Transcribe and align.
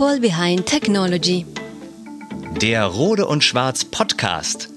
People 0.00 0.18
Behind 0.18 0.64
Technology. 0.64 1.44
Der 2.62 2.86
Rode 2.86 3.26
und 3.26 3.44
Schwarz 3.44 3.84
Podcast 3.84 4.70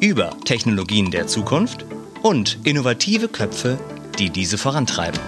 über 0.00 0.34
Technologien 0.46 1.10
der 1.10 1.26
Zukunft 1.26 1.84
und 2.22 2.56
innovative 2.64 3.28
Köpfe, 3.28 3.78
die 4.18 4.30
diese 4.30 4.56
vorantreiben. 4.56 5.20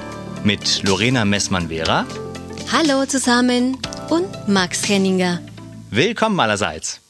Mit 0.42 0.82
Lorena 0.84 1.26
Messmann-Vera. 1.26 2.06
Hallo 2.72 3.04
zusammen 3.04 3.76
und 4.08 4.48
Max 4.48 4.88
Henninger. 4.88 5.42
Willkommen 5.90 6.40
allerseits. 6.40 7.00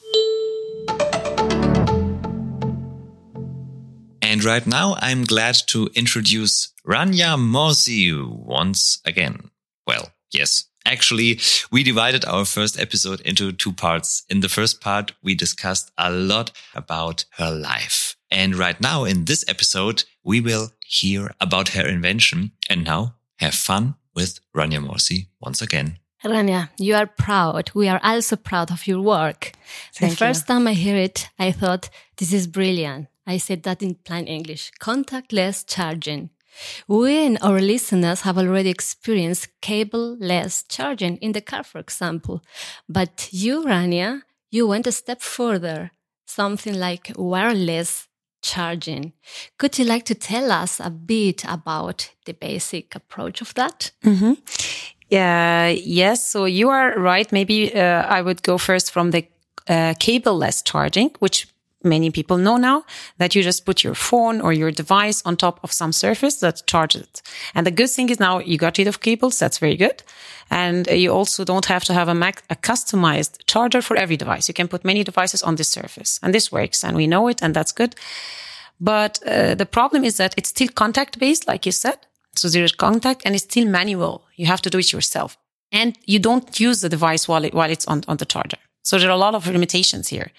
And 4.20 4.44
right 4.44 4.66
now 4.66 4.96
I'm 4.96 5.24
glad 5.28 5.64
to 5.68 5.86
introduce 5.94 6.74
Rania 6.84 7.36
Morsi 7.36 8.12
once 8.20 9.00
again. 9.04 9.52
Well, 9.86 10.08
yes, 10.32 10.68
Actually, 10.86 11.40
we 11.72 11.82
divided 11.82 12.24
our 12.24 12.44
first 12.44 12.78
episode 12.78 13.20
into 13.22 13.50
two 13.50 13.72
parts. 13.72 14.22
In 14.30 14.38
the 14.40 14.48
first 14.48 14.80
part, 14.80 15.12
we 15.20 15.34
discussed 15.34 15.90
a 15.98 16.12
lot 16.12 16.52
about 16.76 17.24
her 17.38 17.50
life. 17.50 18.16
And 18.30 18.54
right 18.54 18.80
now 18.80 19.02
in 19.04 19.24
this 19.24 19.44
episode, 19.48 20.04
we 20.22 20.40
will 20.40 20.70
hear 20.86 21.32
about 21.40 21.70
her 21.70 21.86
invention 21.86 22.52
and 22.70 22.84
now 22.84 23.16
have 23.40 23.54
fun 23.54 23.96
with 24.14 24.38
Rania 24.56 24.78
Morsi 24.78 25.26
once 25.40 25.60
again. 25.60 25.98
Rania, 26.24 26.70
you 26.78 26.94
are 26.94 27.06
proud. 27.06 27.72
We 27.74 27.88
are 27.88 28.00
also 28.02 28.36
proud 28.36 28.70
of 28.70 28.86
your 28.86 29.00
work. 29.00 29.52
Thank 29.92 30.12
the 30.12 30.16
first 30.16 30.46
time 30.46 30.68
I 30.68 30.72
hear 30.74 30.96
it, 30.96 31.28
I 31.38 31.50
thought, 31.50 31.90
this 32.16 32.32
is 32.32 32.46
brilliant. 32.46 33.08
I 33.26 33.38
said 33.38 33.64
that 33.64 33.82
in 33.82 33.96
plain 33.96 34.26
English, 34.26 34.70
contactless 34.80 35.64
charging. 35.66 36.30
We 36.88 37.26
and 37.26 37.38
our 37.42 37.60
listeners 37.60 38.22
have 38.22 38.38
already 38.38 38.70
experienced 38.70 39.48
cable-less 39.60 40.64
charging 40.68 41.16
in 41.18 41.32
the 41.32 41.40
car, 41.40 41.62
for 41.64 41.78
example. 41.78 42.42
But 42.88 43.28
you, 43.32 43.64
Rania, 43.64 44.22
you 44.50 44.66
went 44.66 44.86
a 44.86 44.92
step 44.92 45.20
further, 45.20 45.90
something 46.26 46.74
like 46.74 47.12
wireless 47.16 48.08
charging. 48.42 49.12
Could 49.58 49.78
you 49.78 49.84
like 49.84 50.04
to 50.04 50.14
tell 50.14 50.50
us 50.52 50.80
a 50.80 50.90
bit 50.90 51.44
about 51.44 52.10
the 52.24 52.34
basic 52.34 52.94
approach 52.94 53.40
of 53.40 53.54
that? 53.54 53.90
Mm-hmm. 54.04 54.32
Uh, 55.12 55.68
yes, 55.68 56.28
so 56.28 56.44
you 56.44 56.68
are 56.68 56.98
right. 56.98 57.30
Maybe 57.32 57.74
uh, 57.74 58.02
I 58.02 58.22
would 58.22 58.42
go 58.42 58.58
first 58.58 58.90
from 58.90 59.10
the 59.10 59.26
uh, 59.68 59.94
cable-less 59.98 60.62
charging, 60.62 61.10
which 61.18 61.46
many 61.86 62.10
people 62.10 62.36
know 62.36 62.56
now 62.56 62.84
that 63.18 63.34
you 63.34 63.42
just 63.42 63.64
put 63.64 63.82
your 63.82 63.94
phone 63.94 64.40
or 64.40 64.52
your 64.52 64.70
device 64.70 65.22
on 65.24 65.36
top 65.36 65.60
of 65.62 65.72
some 65.72 65.92
surface 65.92 66.36
that 66.40 66.66
charges 66.66 67.02
it. 67.02 67.22
And 67.54 67.66
the 67.66 67.70
good 67.70 67.90
thing 67.90 68.10
is 68.10 68.20
now 68.20 68.40
you 68.40 68.58
got 68.58 68.78
rid 68.78 68.88
of 68.88 69.00
cables. 69.00 69.38
That's 69.38 69.58
very 69.58 69.76
good. 69.76 70.02
And 70.50 70.86
you 70.88 71.12
also 71.12 71.44
don't 71.44 71.66
have 71.66 71.84
to 71.84 71.94
have 71.94 72.08
a, 72.08 72.14
Mac, 72.14 72.42
a 72.50 72.56
customized 72.56 73.38
charger 73.46 73.82
for 73.82 73.96
every 73.96 74.16
device. 74.16 74.48
You 74.48 74.54
can 74.54 74.68
put 74.68 74.84
many 74.84 75.04
devices 75.04 75.42
on 75.42 75.56
this 75.56 75.68
surface 75.68 76.20
and 76.22 76.34
this 76.34 76.52
works 76.52 76.84
and 76.84 76.96
we 76.96 77.06
know 77.06 77.28
it 77.28 77.42
and 77.42 77.54
that's 77.54 77.72
good. 77.72 77.94
But 78.78 79.20
uh, 79.26 79.54
the 79.54 79.66
problem 79.66 80.04
is 80.04 80.16
that 80.18 80.34
it's 80.36 80.50
still 80.50 80.68
contact 80.68 81.18
based, 81.18 81.48
like 81.48 81.64
you 81.64 81.72
said. 81.72 81.98
So 82.34 82.48
there 82.48 82.64
is 82.64 82.72
contact 82.72 83.22
and 83.24 83.34
it's 83.34 83.44
still 83.44 83.66
manual. 83.66 84.24
You 84.36 84.46
have 84.46 84.60
to 84.62 84.70
do 84.70 84.78
it 84.78 84.92
yourself 84.92 85.38
and 85.72 85.98
you 86.04 86.18
don't 86.18 86.60
use 86.60 86.80
the 86.80 86.88
device 86.88 87.26
while, 87.26 87.44
it, 87.44 87.54
while 87.54 87.70
it's 87.70 87.86
on, 87.86 88.02
on 88.08 88.18
the 88.18 88.26
charger. 88.26 88.58
So 88.82 88.98
there 88.98 89.08
are 89.08 89.12
a 89.12 89.16
lot 89.16 89.34
of 89.34 89.46
limitations 89.46 90.08
here. 90.08 90.30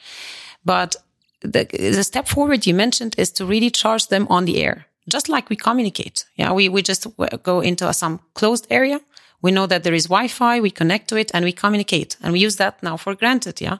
But 0.64 0.96
the, 1.42 1.66
the 1.72 2.04
step 2.04 2.28
forward 2.28 2.66
you 2.66 2.74
mentioned 2.74 3.16
is 3.18 3.32
to 3.34 3.46
really 3.46 3.70
charge 3.70 4.08
them 4.08 4.28
on 4.30 4.46
the 4.46 4.64
air, 4.64 4.86
just 5.10 5.30
like 5.30 5.50
we 5.50 5.56
communicate. 5.56 6.26
Yeah, 6.36 6.52
we, 6.52 6.70
we 6.70 6.82
just 6.82 7.08
go 7.44 7.62
into 7.62 7.92
some 7.94 8.20
closed 8.34 8.68
area. 8.70 9.00
We 9.42 9.52
know 9.52 9.68
that 9.68 9.84
there 9.84 9.94
is 9.94 10.06
Wi-Fi, 10.06 10.60
we 10.60 10.72
connect 10.72 11.08
to 11.10 11.16
it 11.16 11.32
and 11.34 11.46
we 11.46 11.52
communicate 11.52 12.18
and 12.22 12.34
we 12.34 12.40
use 12.40 12.56
that 12.56 12.82
now 12.82 12.98
for 12.98 13.14
granted. 13.16 13.62
Yeah. 13.62 13.78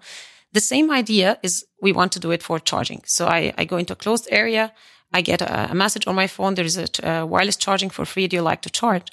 The 0.54 0.60
same 0.60 0.92
idea 0.92 1.40
is 1.42 1.66
we 1.82 1.92
want 1.92 2.12
to 2.14 2.20
do 2.20 2.32
it 2.32 2.44
for 2.44 2.60
charging. 2.60 3.02
So 3.06 3.28
I, 3.28 3.54
I 3.58 3.66
go 3.66 3.78
into 3.78 3.94
a 3.94 3.96
closed 3.96 4.28
area. 4.32 4.72
I 5.12 5.22
get 5.22 5.42
a, 5.42 5.72
a 5.72 5.76
message 5.76 6.08
on 6.08 6.16
my 6.16 6.28
phone. 6.28 6.56
There 6.56 6.66
is 6.66 6.78
a, 6.78 6.88
a 7.04 7.26
wireless 7.26 7.56
charging 7.56 7.90
for 7.90 8.06
free. 8.06 8.28
Do 8.28 8.36
you 8.36 8.44
like 8.44 8.62
to 8.62 8.70
charge? 8.70 9.08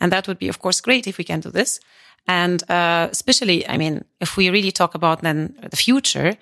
And 0.00 0.12
that 0.12 0.28
would 0.28 0.38
be, 0.38 0.48
of 0.48 0.60
course, 0.60 0.80
great 0.80 1.06
if 1.06 1.18
we 1.18 1.24
can 1.24 1.40
do 1.40 1.50
this. 1.50 1.80
And, 2.26 2.62
uh, 2.70 3.08
especially, 3.10 3.66
I 3.68 3.76
mean, 3.76 4.04
if 4.20 4.36
we 4.36 4.50
really 4.50 4.70
talk 4.70 4.94
about 4.94 5.22
then 5.22 5.56
the 5.70 5.76
future, 5.76 6.36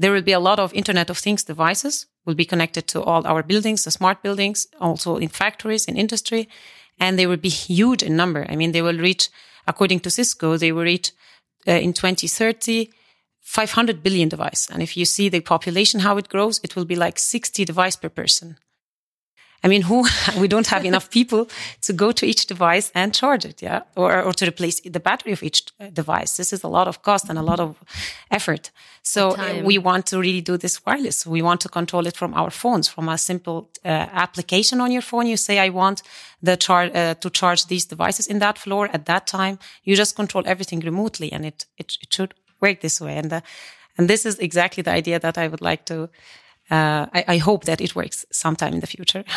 there 0.00 0.12
will 0.12 0.22
be 0.22 0.32
a 0.32 0.40
lot 0.40 0.58
of 0.58 0.72
Internet 0.72 1.10
of 1.10 1.18
Things 1.18 1.44
devices 1.44 2.06
will 2.24 2.34
be 2.34 2.46
connected 2.46 2.86
to 2.88 3.02
all 3.02 3.26
our 3.26 3.42
buildings, 3.42 3.84
the 3.84 3.90
smart 3.90 4.22
buildings, 4.22 4.66
also 4.80 5.16
in 5.16 5.28
factories, 5.28 5.84
in 5.84 5.96
industry, 5.96 6.48
and 6.98 7.18
they 7.18 7.26
will 7.26 7.36
be 7.36 7.50
huge 7.50 8.02
in 8.02 8.16
number. 8.16 8.46
I 8.48 8.56
mean, 8.56 8.72
they 8.72 8.80
will 8.80 8.98
reach, 8.98 9.28
according 9.66 10.00
to 10.00 10.10
Cisco, 10.10 10.56
they 10.56 10.72
will 10.72 10.84
reach 10.84 11.12
uh, 11.68 11.72
in 11.72 11.92
2030 11.92 12.90
500 13.42 14.02
billion 14.02 14.28
device. 14.28 14.68
And 14.70 14.82
if 14.82 14.96
you 14.96 15.04
see 15.04 15.28
the 15.28 15.40
population 15.40 16.00
how 16.00 16.16
it 16.18 16.28
grows, 16.28 16.60
it 16.62 16.76
will 16.76 16.84
be 16.84 16.94
like 16.94 17.18
60 17.18 17.64
device 17.64 17.96
per 17.96 18.08
person. 18.08 18.58
I 19.62 19.68
mean, 19.68 19.82
who, 19.82 20.06
we 20.38 20.48
don't 20.48 20.66
have 20.68 20.84
enough 20.84 21.10
people 21.10 21.48
to 21.82 21.92
go 21.92 22.12
to 22.12 22.26
each 22.26 22.46
device 22.46 22.90
and 22.94 23.14
charge 23.14 23.44
it. 23.44 23.62
Yeah. 23.62 23.82
Or, 23.96 24.22
or 24.22 24.32
to 24.32 24.46
replace 24.46 24.80
the 24.80 25.00
battery 25.00 25.32
of 25.32 25.42
each 25.42 25.66
device. 25.92 26.36
This 26.36 26.52
is 26.52 26.64
a 26.64 26.68
lot 26.68 26.88
of 26.88 27.02
cost 27.02 27.28
and 27.28 27.38
a 27.38 27.42
lot 27.42 27.60
of 27.60 27.76
effort. 28.30 28.70
So 29.02 29.30
uh, 29.30 29.62
we 29.64 29.78
want 29.78 30.06
to 30.06 30.18
really 30.18 30.40
do 30.40 30.56
this 30.56 30.84
wireless. 30.84 31.26
We 31.26 31.42
want 31.42 31.60
to 31.62 31.68
control 31.68 32.06
it 32.06 32.16
from 32.16 32.34
our 32.34 32.50
phones, 32.50 32.88
from 32.88 33.08
a 33.08 33.16
simple 33.16 33.70
uh, 33.84 33.88
application 33.88 34.80
on 34.80 34.92
your 34.92 35.02
phone. 35.02 35.26
You 35.26 35.36
say, 35.36 35.58
I 35.58 35.70
want 35.70 36.02
the 36.42 36.56
charge, 36.56 36.94
uh, 36.94 37.14
to 37.14 37.30
charge 37.30 37.66
these 37.66 37.86
devices 37.86 38.26
in 38.26 38.38
that 38.40 38.58
floor 38.58 38.88
at 38.92 39.06
that 39.06 39.26
time. 39.26 39.58
You 39.84 39.96
just 39.96 40.16
control 40.16 40.44
everything 40.46 40.80
remotely 40.80 41.32
and 41.32 41.44
it, 41.44 41.66
it, 41.78 41.96
it 42.02 42.12
should 42.12 42.34
work 42.60 42.80
this 42.80 43.00
way. 43.00 43.16
And, 43.16 43.32
uh, 43.32 43.40
and 43.96 44.08
this 44.08 44.24
is 44.24 44.38
exactly 44.38 44.82
the 44.82 44.92
idea 44.92 45.18
that 45.18 45.38
I 45.38 45.48
would 45.48 45.60
like 45.60 45.84
to, 45.86 46.08
uh, 46.70 47.06
I, 47.12 47.24
I, 47.34 47.38
hope 47.38 47.64
that 47.64 47.80
it 47.80 47.94
works 47.94 48.24
sometime 48.30 48.74
in 48.74 48.80
the 48.80 48.86
future. 48.86 49.24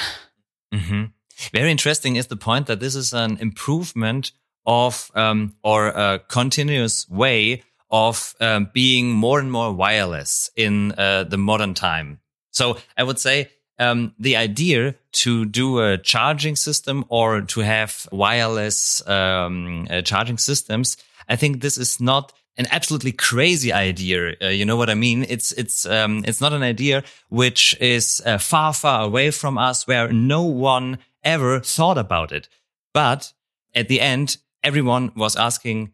Mm 0.73 0.81
-hmm. 0.81 1.11
Very 1.51 1.69
interesting 1.69 2.17
is 2.17 2.27
the 2.27 2.35
point 2.35 2.65
that 2.65 2.79
this 2.79 2.95
is 2.95 3.13
an 3.13 3.37
improvement 3.39 4.33
of 4.63 5.11
um, 5.15 5.55
or 5.61 5.87
a 5.87 6.19
continuous 6.27 7.05
way 7.09 7.63
of 7.87 8.33
um, 8.39 8.69
being 8.73 9.11
more 9.11 9.39
and 9.39 9.51
more 9.51 9.71
wireless 9.75 10.49
in 10.55 10.91
uh, 10.97 11.29
the 11.29 11.37
modern 11.37 11.73
time. 11.73 12.19
So 12.51 12.77
I 12.97 13.03
would 13.03 13.19
say 13.19 13.49
um, 13.79 14.13
the 14.19 14.35
idea 14.35 14.95
to 15.23 15.45
do 15.45 15.79
a 15.79 15.97
charging 15.97 16.55
system 16.55 17.05
or 17.09 17.41
to 17.41 17.61
have 17.61 18.07
wireless 18.11 19.07
um, 19.07 19.87
uh, 19.89 20.01
charging 20.01 20.39
systems, 20.39 20.97
I 21.29 21.35
think 21.35 21.61
this 21.61 21.77
is 21.77 21.99
not 21.99 22.33
an 22.57 22.67
absolutely 22.71 23.11
crazy 23.11 23.71
idea. 23.73 24.35
Uh, 24.41 24.47
you 24.47 24.65
know 24.65 24.75
what 24.75 24.89
I 24.89 24.95
mean? 24.95 25.25
It's 25.27 25.51
it's 25.53 25.85
um, 25.85 26.23
it's 26.27 26.41
not 26.41 26.53
an 26.53 26.63
idea 26.63 27.03
which 27.29 27.75
is 27.79 28.21
uh, 28.25 28.37
far 28.37 28.73
far 28.73 29.03
away 29.03 29.31
from 29.31 29.57
us, 29.57 29.87
where 29.87 30.11
no 30.11 30.43
one 30.43 30.99
ever 31.23 31.59
thought 31.59 31.97
about 31.97 32.31
it. 32.31 32.49
But 32.93 33.33
at 33.73 33.87
the 33.87 33.99
end, 33.99 34.37
everyone 34.63 35.11
was 35.15 35.35
asking, 35.35 35.93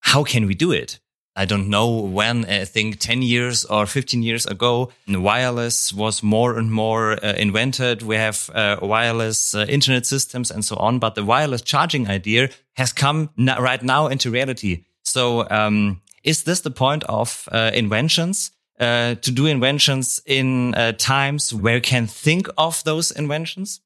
"How 0.00 0.24
can 0.24 0.46
we 0.46 0.54
do 0.54 0.72
it?" 0.72 0.98
I 1.36 1.46
don't 1.46 1.68
know 1.68 1.88
when. 1.90 2.44
I 2.44 2.64
think 2.64 2.98
ten 2.98 3.22
years 3.22 3.64
or 3.64 3.86
fifteen 3.86 4.22
years 4.22 4.46
ago, 4.46 4.90
wireless 5.08 5.92
was 5.92 6.22
more 6.22 6.58
and 6.58 6.72
more 6.72 7.12
uh, 7.12 7.34
invented. 7.34 8.02
We 8.02 8.16
have 8.16 8.50
uh, 8.54 8.78
wireless 8.82 9.54
uh, 9.54 9.66
internet 9.68 10.06
systems 10.06 10.50
and 10.50 10.64
so 10.64 10.76
on. 10.76 10.98
But 10.98 11.14
the 11.14 11.24
wireless 11.24 11.62
charging 11.62 12.08
idea 12.08 12.50
has 12.76 12.92
come 12.92 13.30
right 13.36 13.82
now 13.82 14.08
into 14.08 14.30
reality 14.30 14.84
so, 15.14 15.48
um, 15.48 16.00
is 16.24 16.42
this 16.42 16.62
the 16.62 16.70
point 16.70 17.04
of 17.04 17.48
uh, 17.52 17.70
inventions? 17.72 18.50
Uh, 18.80 19.14
to 19.14 19.30
do 19.30 19.46
inventions 19.46 20.20
in 20.26 20.74
uh, 20.74 20.90
times 20.98 21.54
where 21.54 21.76
you 21.76 21.80
can 21.80 22.08
think 22.08 22.48
of 22.58 22.82
those 22.82 23.12
inventions? 23.12 23.80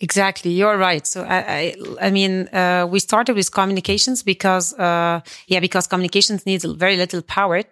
Exactly, 0.00 0.50
you're 0.50 0.78
right. 0.78 1.06
So 1.06 1.24
I, 1.24 1.38
I, 1.58 1.74
I 2.06 2.10
mean, 2.10 2.48
uh, 2.48 2.86
we 2.90 2.98
started 2.98 3.36
with 3.36 3.52
communications 3.52 4.22
because, 4.22 4.72
uh, 4.78 5.20
yeah, 5.48 5.60
because 5.60 5.86
communications 5.86 6.46
needs 6.46 6.64
very 6.64 6.96
little 6.96 7.20
power. 7.20 7.62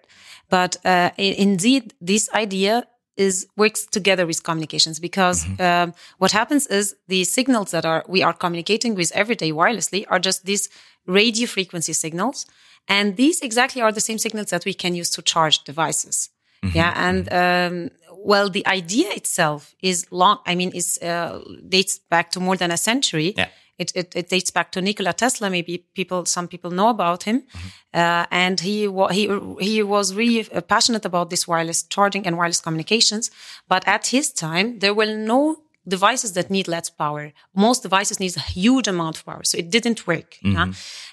But 0.51 0.77
uh, 0.85 1.11
indeed, 1.17 1.95
this 2.03 2.29
idea 2.35 2.87
is 3.17 3.47
works 3.57 3.87
together 3.87 4.27
with 4.27 4.43
communications 4.43 5.01
because 5.01 5.47
mm 5.47 5.57
-hmm. 5.57 5.83
um, 5.83 5.95
what 6.19 6.33
happens 6.33 6.67
is 6.67 6.95
the 7.09 7.25
signals 7.25 7.71
that 7.71 7.85
are 7.85 8.03
we 8.15 8.25
are 8.25 8.37
communicating 8.37 8.97
with 8.97 9.11
every 9.13 9.37
day 9.37 9.53
wirelessly 9.53 10.05
are 10.09 10.21
just 10.21 10.45
these 10.45 10.69
radio 11.07 11.47
frequency 11.47 11.93
signals 11.93 12.47
and 12.91 13.17
these 13.17 13.41
exactly 13.41 13.81
are 13.81 13.93
the 13.93 14.01
same 14.01 14.19
signals 14.19 14.51
that 14.51 14.65
we 14.65 14.75
can 14.75 14.95
use 14.97 15.11
to 15.11 15.23
charge 15.23 15.63
devices. 15.65 16.29
Mm-hmm. 16.63 16.77
Yeah. 16.77 16.93
And, 16.97 17.27
mm-hmm. 17.27 17.75
um, 17.75 17.91
well, 18.23 18.51
the 18.51 18.67
idea 18.67 19.11
itself 19.13 19.75
is 19.81 20.07
long. 20.11 20.39
I 20.45 20.55
mean, 20.57 20.73
is, 20.73 20.99
uh, 20.99 21.41
dates 21.69 22.01
back 22.11 22.33
to 22.33 22.41
more 22.41 22.57
than 22.57 22.71
a 22.71 22.77
century. 22.77 23.33
Yeah. 23.37 23.49
It, 23.79 23.93
it, 23.95 24.13
it, 24.15 24.29
dates 24.29 24.51
back 24.51 24.73
to 24.73 24.83
Nikola 24.83 25.15
Tesla. 25.15 25.49
Maybe 25.49 25.87
people, 25.95 26.27
some 26.27 26.49
people 26.49 26.71
know 26.71 26.89
about 26.89 27.23
him. 27.23 27.41
Mm-hmm. 27.41 27.69
Uh, 27.95 28.27
and 28.31 28.61
he, 28.61 28.91
he, 29.11 29.41
he 29.61 29.83
was 29.83 30.15
really 30.15 30.45
passionate 30.69 31.07
about 31.07 31.31
this 31.31 31.49
wireless 31.49 31.85
charging 31.85 32.27
and 32.27 32.37
wireless 32.37 32.61
communications. 32.61 33.31
But 33.69 33.87
at 33.87 34.09
his 34.09 34.33
time, 34.33 34.81
there 34.81 34.93
were 34.93 35.07
no 35.07 35.63
devices 35.87 36.33
that 36.35 36.51
need 36.51 36.69
less 36.69 36.91
power. 36.91 37.33
Most 37.55 37.83
devices 37.83 38.21
need 38.21 38.37
a 38.37 38.41
huge 38.41 38.87
amount 38.87 39.17
of 39.19 39.25
power. 39.25 39.43
So 39.45 39.59
it 39.59 39.71
didn't 39.71 40.07
work. 40.07 40.37
Yeah? 40.43 40.67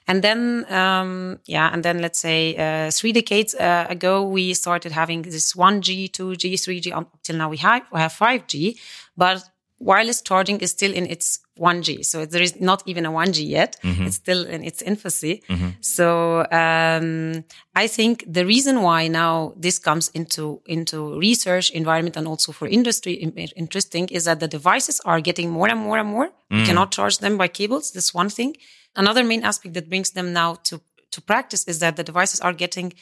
And 0.08 0.22
then, 0.22 0.66
um, 0.72 1.40
yeah, 1.46 1.70
and 1.74 1.84
then 1.84 2.00
let's 2.00 2.20
say, 2.20 2.56
uh, 2.56 2.92
three 2.92 3.12
decades 3.12 3.56
uh, 3.56 3.88
ago, 3.90 4.24
we 4.24 4.54
started 4.54 4.92
having 4.92 5.22
this 5.24 5.54
1G, 5.54 6.12
2G, 6.12 6.54
3G 6.54 6.96
up 6.96 7.18
till 7.24 7.38
now 7.38 7.50
we 7.50 7.58
have, 7.58 7.84
we 7.94 8.00
have 8.00 8.14
5G, 8.14 8.78
but 9.16 9.44
wireless 9.80 10.22
charging 10.22 10.60
is 10.62 10.72
still 10.72 10.94
in 10.94 11.06
its 11.06 11.40
1G. 11.60 12.04
So 12.06 12.26
there 12.26 12.42
is 12.42 12.60
not 12.60 12.82
even 12.86 13.06
a 13.06 13.12
1G 13.12 13.48
yet. 13.48 13.78
It's 14.06 14.16
still 14.16 14.46
in 14.46 14.64
its 14.64 14.82
infancy. 14.82 15.44
So, 15.82 16.46
um, 16.52 17.44
I 17.76 17.88
think 17.88 18.24
the 18.28 18.46
reason 18.46 18.82
why 18.82 19.08
now 19.08 19.54
this 19.56 19.78
comes 19.80 20.10
into, 20.14 20.62
into 20.66 21.18
research 21.20 21.70
environment 21.72 22.18
and 22.18 22.28
also 22.28 22.52
for 22.52 22.68
industry 22.68 23.14
interesting 23.56 24.08
is 24.10 24.24
that 24.26 24.40
the 24.40 24.48
devices 24.48 25.00
are 25.06 25.22
getting 25.22 25.50
more 25.52 25.70
and 25.70 25.80
more 25.80 25.98
and 26.00 26.10
more. 26.10 26.30
You 26.50 26.66
cannot 26.66 26.92
charge 26.92 27.18
them 27.20 27.38
by 27.38 27.48
cables. 27.48 27.92
That's 27.92 28.14
one 28.14 28.30
thing. 28.30 28.56
Another 28.96 29.24
main 29.24 29.44
aspect 29.44 29.74
that 29.76 29.90
brings 29.90 30.12
them 30.12 30.34
now 30.34 30.56
to, 30.70 30.82
to 31.12 31.22
practice 31.22 31.64
is 31.68 31.78
that 31.80 31.96
the 31.98 32.04
devices 32.04 32.40
are 32.42 32.54
getting 32.54 32.94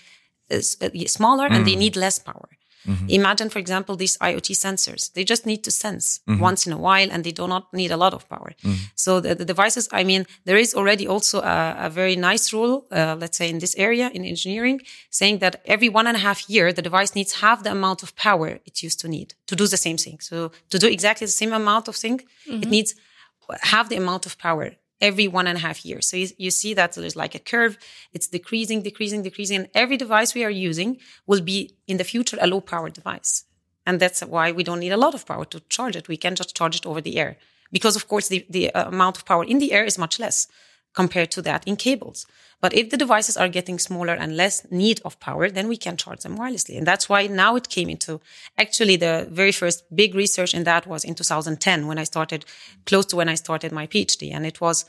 uh, 0.51 0.57
uh, 0.81 0.89
smaller 1.07 1.47
and 1.47 1.65
they 1.65 1.75
need 1.75 1.95
less 1.95 2.19
power. 2.19 2.49
Mm-hmm. 2.85 3.09
Imagine, 3.09 3.49
for 3.49 3.59
example, 3.59 3.95
these 3.95 4.17
IoT 4.17 4.51
sensors. 4.55 5.11
They 5.13 5.23
just 5.23 5.45
need 5.45 5.63
to 5.63 5.71
sense 5.71 6.19
mm-hmm. 6.27 6.41
once 6.41 6.67
in 6.67 6.73
a 6.73 6.77
while 6.77 7.09
and 7.11 7.23
they 7.23 7.31
do 7.31 7.47
not 7.47 7.73
need 7.73 7.91
a 7.91 7.97
lot 7.97 8.13
of 8.13 8.27
power. 8.29 8.53
Mm-hmm. 8.63 8.83
So 8.95 9.19
the, 9.19 9.35
the 9.35 9.45
devices, 9.45 9.89
I 9.91 10.03
mean, 10.03 10.25
there 10.45 10.57
is 10.57 10.73
already 10.73 11.07
also 11.07 11.41
a, 11.41 11.75
a 11.79 11.89
very 11.89 12.15
nice 12.15 12.53
rule, 12.53 12.85
uh, 12.91 13.15
let's 13.19 13.37
say 13.37 13.49
in 13.49 13.59
this 13.59 13.75
area 13.75 14.09
in 14.13 14.23
engineering, 14.23 14.81
saying 15.09 15.39
that 15.39 15.61
every 15.65 15.89
one 15.89 16.07
and 16.07 16.17
a 16.17 16.19
half 16.19 16.49
year, 16.49 16.71
the 16.71 16.81
device 16.81 17.15
needs 17.15 17.33
half 17.41 17.63
the 17.63 17.71
amount 17.71 18.03
of 18.03 18.15
power 18.15 18.59
it 18.65 18.83
used 18.83 18.99
to 19.01 19.07
need 19.07 19.33
to 19.47 19.55
do 19.55 19.67
the 19.67 19.77
same 19.77 19.97
thing. 19.97 20.19
So 20.19 20.51
to 20.69 20.79
do 20.79 20.87
exactly 20.87 21.25
the 21.25 21.31
same 21.31 21.53
amount 21.53 21.87
of 21.87 21.95
thing, 21.95 22.21
it 22.47 22.69
needs 22.69 22.95
half 23.61 23.89
the 23.89 23.95
amount 23.95 24.25
of 24.25 24.37
power 24.37 24.71
every 25.01 25.27
one 25.27 25.47
and 25.47 25.57
a 25.57 25.61
half 25.61 25.85
years. 25.85 26.09
So 26.09 26.17
you, 26.17 26.27
you 26.37 26.51
see 26.51 26.73
that 26.73 26.93
there's 26.93 27.15
like 27.15 27.35
a 27.35 27.39
curve. 27.39 27.77
It's 28.13 28.27
decreasing, 28.27 28.81
decreasing, 28.81 29.23
decreasing. 29.23 29.57
And 29.57 29.69
every 29.73 29.97
device 29.97 30.33
we 30.33 30.43
are 30.43 30.49
using 30.49 30.97
will 31.27 31.41
be 31.41 31.75
in 31.87 31.97
the 31.97 32.03
future 32.03 32.37
a 32.41 32.47
low 32.47 32.61
power 32.61 32.89
device. 32.89 33.45
And 33.85 33.99
that's 33.99 34.21
why 34.21 34.51
we 34.51 34.63
don't 34.63 34.79
need 34.79 34.91
a 34.91 34.97
lot 34.97 35.13
of 35.13 35.25
power 35.25 35.45
to 35.45 35.59
charge 35.69 35.95
it. 35.95 36.07
We 36.07 36.17
can 36.17 36.35
just 36.35 36.55
charge 36.55 36.75
it 36.75 36.85
over 36.85 37.01
the 37.01 37.17
air 37.17 37.37
because 37.71 37.95
of 37.95 38.07
course 38.07 38.27
the, 38.29 38.45
the 38.49 38.73
uh, 38.73 38.87
amount 38.87 39.17
of 39.17 39.25
power 39.25 39.43
in 39.43 39.59
the 39.59 39.73
air 39.73 39.83
is 39.85 39.97
much 39.97 40.19
less 40.19 40.47
compared 40.95 41.31
to 41.31 41.41
that 41.43 41.67
in 41.67 41.75
cables. 41.75 42.25
But 42.61 42.73
if 42.73 42.89
the 42.89 42.97
devices 42.97 43.37
are 43.37 43.49
getting 43.49 43.77
smaller 43.79 44.13
and 44.13 44.35
less 44.35 44.65
need 44.71 45.01
of 45.05 45.19
power, 45.19 45.49
then 45.49 45.67
we 45.67 45.77
can 45.77 45.97
charge 45.97 46.21
them 46.21 46.37
wirelessly. 46.37 46.77
And 46.77 46.87
that's 46.87 47.07
why 47.09 47.27
now 47.27 47.55
it 47.55 47.69
came 47.69 47.89
into 47.89 48.21
actually 48.57 48.95
the 48.95 49.27
very 49.29 49.51
first 49.51 49.83
big 49.95 50.15
research 50.15 50.53
in 50.53 50.63
that 50.63 50.87
was 50.87 51.03
in 51.03 51.15
2010 51.15 51.87
when 51.87 51.99
I 51.99 52.05
started 52.05 52.45
close 52.85 53.05
to 53.07 53.17
when 53.17 53.29
I 53.29 53.35
started 53.35 53.71
my 53.71 53.87
PhD. 53.87 54.33
And 54.33 54.45
it 54.45 54.61
was 54.61 54.85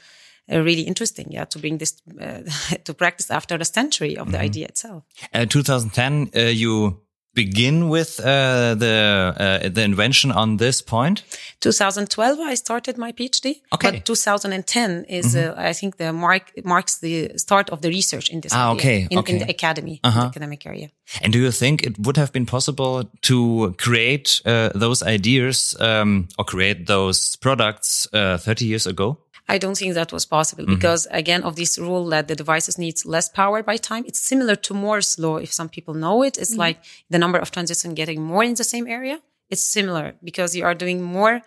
uh, 0.51 0.61
really 0.61 0.83
interesting, 0.83 1.27
yeah, 1.31 1.45
to 1.45 1.59
bring 1.59 1.79
this 1.79 2.01
uh, 2.21 2.43
to 2.85 2.95
practice 2.95 3.31
after 3.31 3.57
a 3.57 3.65
century 3.65 4.17
of 4.17 4.31
the 4.31 4.39
idea 4.39 4.67
itself. 4.67 5.03
Uh, 5.35 5.45
2010, 5.45 6.31
uh, 6.35 6.49
you 6.49 7.01
begin 7.37 7.89
with 7.89 8.19
uh, 8.19 8.75
the 8.75 9.35
uh, 9.39 9.69
the 9.69 9.83
invention 9.83 10.33
on 10.33 10.57
this 10.57 10.83
point. 10.83 11.23
2012, 11.61 12.41
I 12.41 12.55
started 12.55 12.99
my 12.99 13.13
PhD. 13.13 13.61
Okay. 13.73 13.91
But 13.91 14.05
2010 14.05 15.05
is, 15.09 15.37
uh, 15.37 15.55
I 15.57 15.73
think, 15.73 15.97
the 15.97 16.13
mark 16.13 16.53
marks 16.65 16.99
the 16.99 17.39
start 17.39 17.71
of 17.71 17.81
the 17.81 17.89
research 17.89 18.31
in 18.31 18.41
this. 18.41 18.53
Ah, 18.53 18.71
area, 18.71 18.77
okay, 18.77 19.07
In, 19.11 19.19
okay. 19.19 19.33
in 19.33 19.39
the 19.39 19.51
academy, 19.51 20.01
in 20.03 20.13
the 20.13 20.21
academic 20.21 20.67
area. 20.67 20.89
And 21.23 21.33
do 21.33 21.39
you 21.39 21.53
think 21.53 21.83
it 21.83 21.99
would 21.99 22.17
have 22.17 22.33
been 22.33 22.47
possible 22.47 23.05
to 23.23 23.75
create 23.79 24.43
uh, 24.45 24.71
those 24.75 25.03
ideas 25.03 25.77
um, 25.81 26.29
or 26.39 26.45
create 26.45 26.87
those 26.87 27.37
products 27.37 28.09
uh, 28.13 28.39
30 28.39 28.65
years 28.65 28.87
ago? 28.87 29.19
I 29.49 29.59
don't 29.59 29.77
think 29.79 29.95
that 29.95 30.13
was 30.13 30.25
possible 30.27 30.65
Mm-hmm. 30.65 30.75
because 30.75 31.07
again 31.11 31.43
of 31.45 31.55
this 31.57 31.79
rule 31.79 32.07
that 32.15 32.27
the 32.29 32.35
devices 32.37 32.79
needs 32.79 33.05
less 33.07 33.29
power 33.29 33.63
by 33.63 33.77
time. 33.77 34.05
It's 34.07 34.21
similar 34.21 34.57
to 34.67 34.75
Moore's 34.75 35.19
law. 35.19 35.37
If 35.47 35.53
some 35.53 35.69
people 35.69 35.95
know 35.95 36.23
it, 36.29 36.37
it's 36.39 36.57
like 36.57 36.79
the 37.11 37.19
number 37.19 37.39
of 37.39 37.51
transistors 37.51 37.93
getting 37.95 38.21
more 38.23 38.45
in 38.45 38.55
the 38.55 38.65
same 38.65 38.87
area. 38.87 39.19
It's 39.49 39.63
similar 39.63 40.15
because 40.25 40.57
you 40.57 40.65
are 40.65 40.75
doing 40.75 41.01
more, 41.03 41.41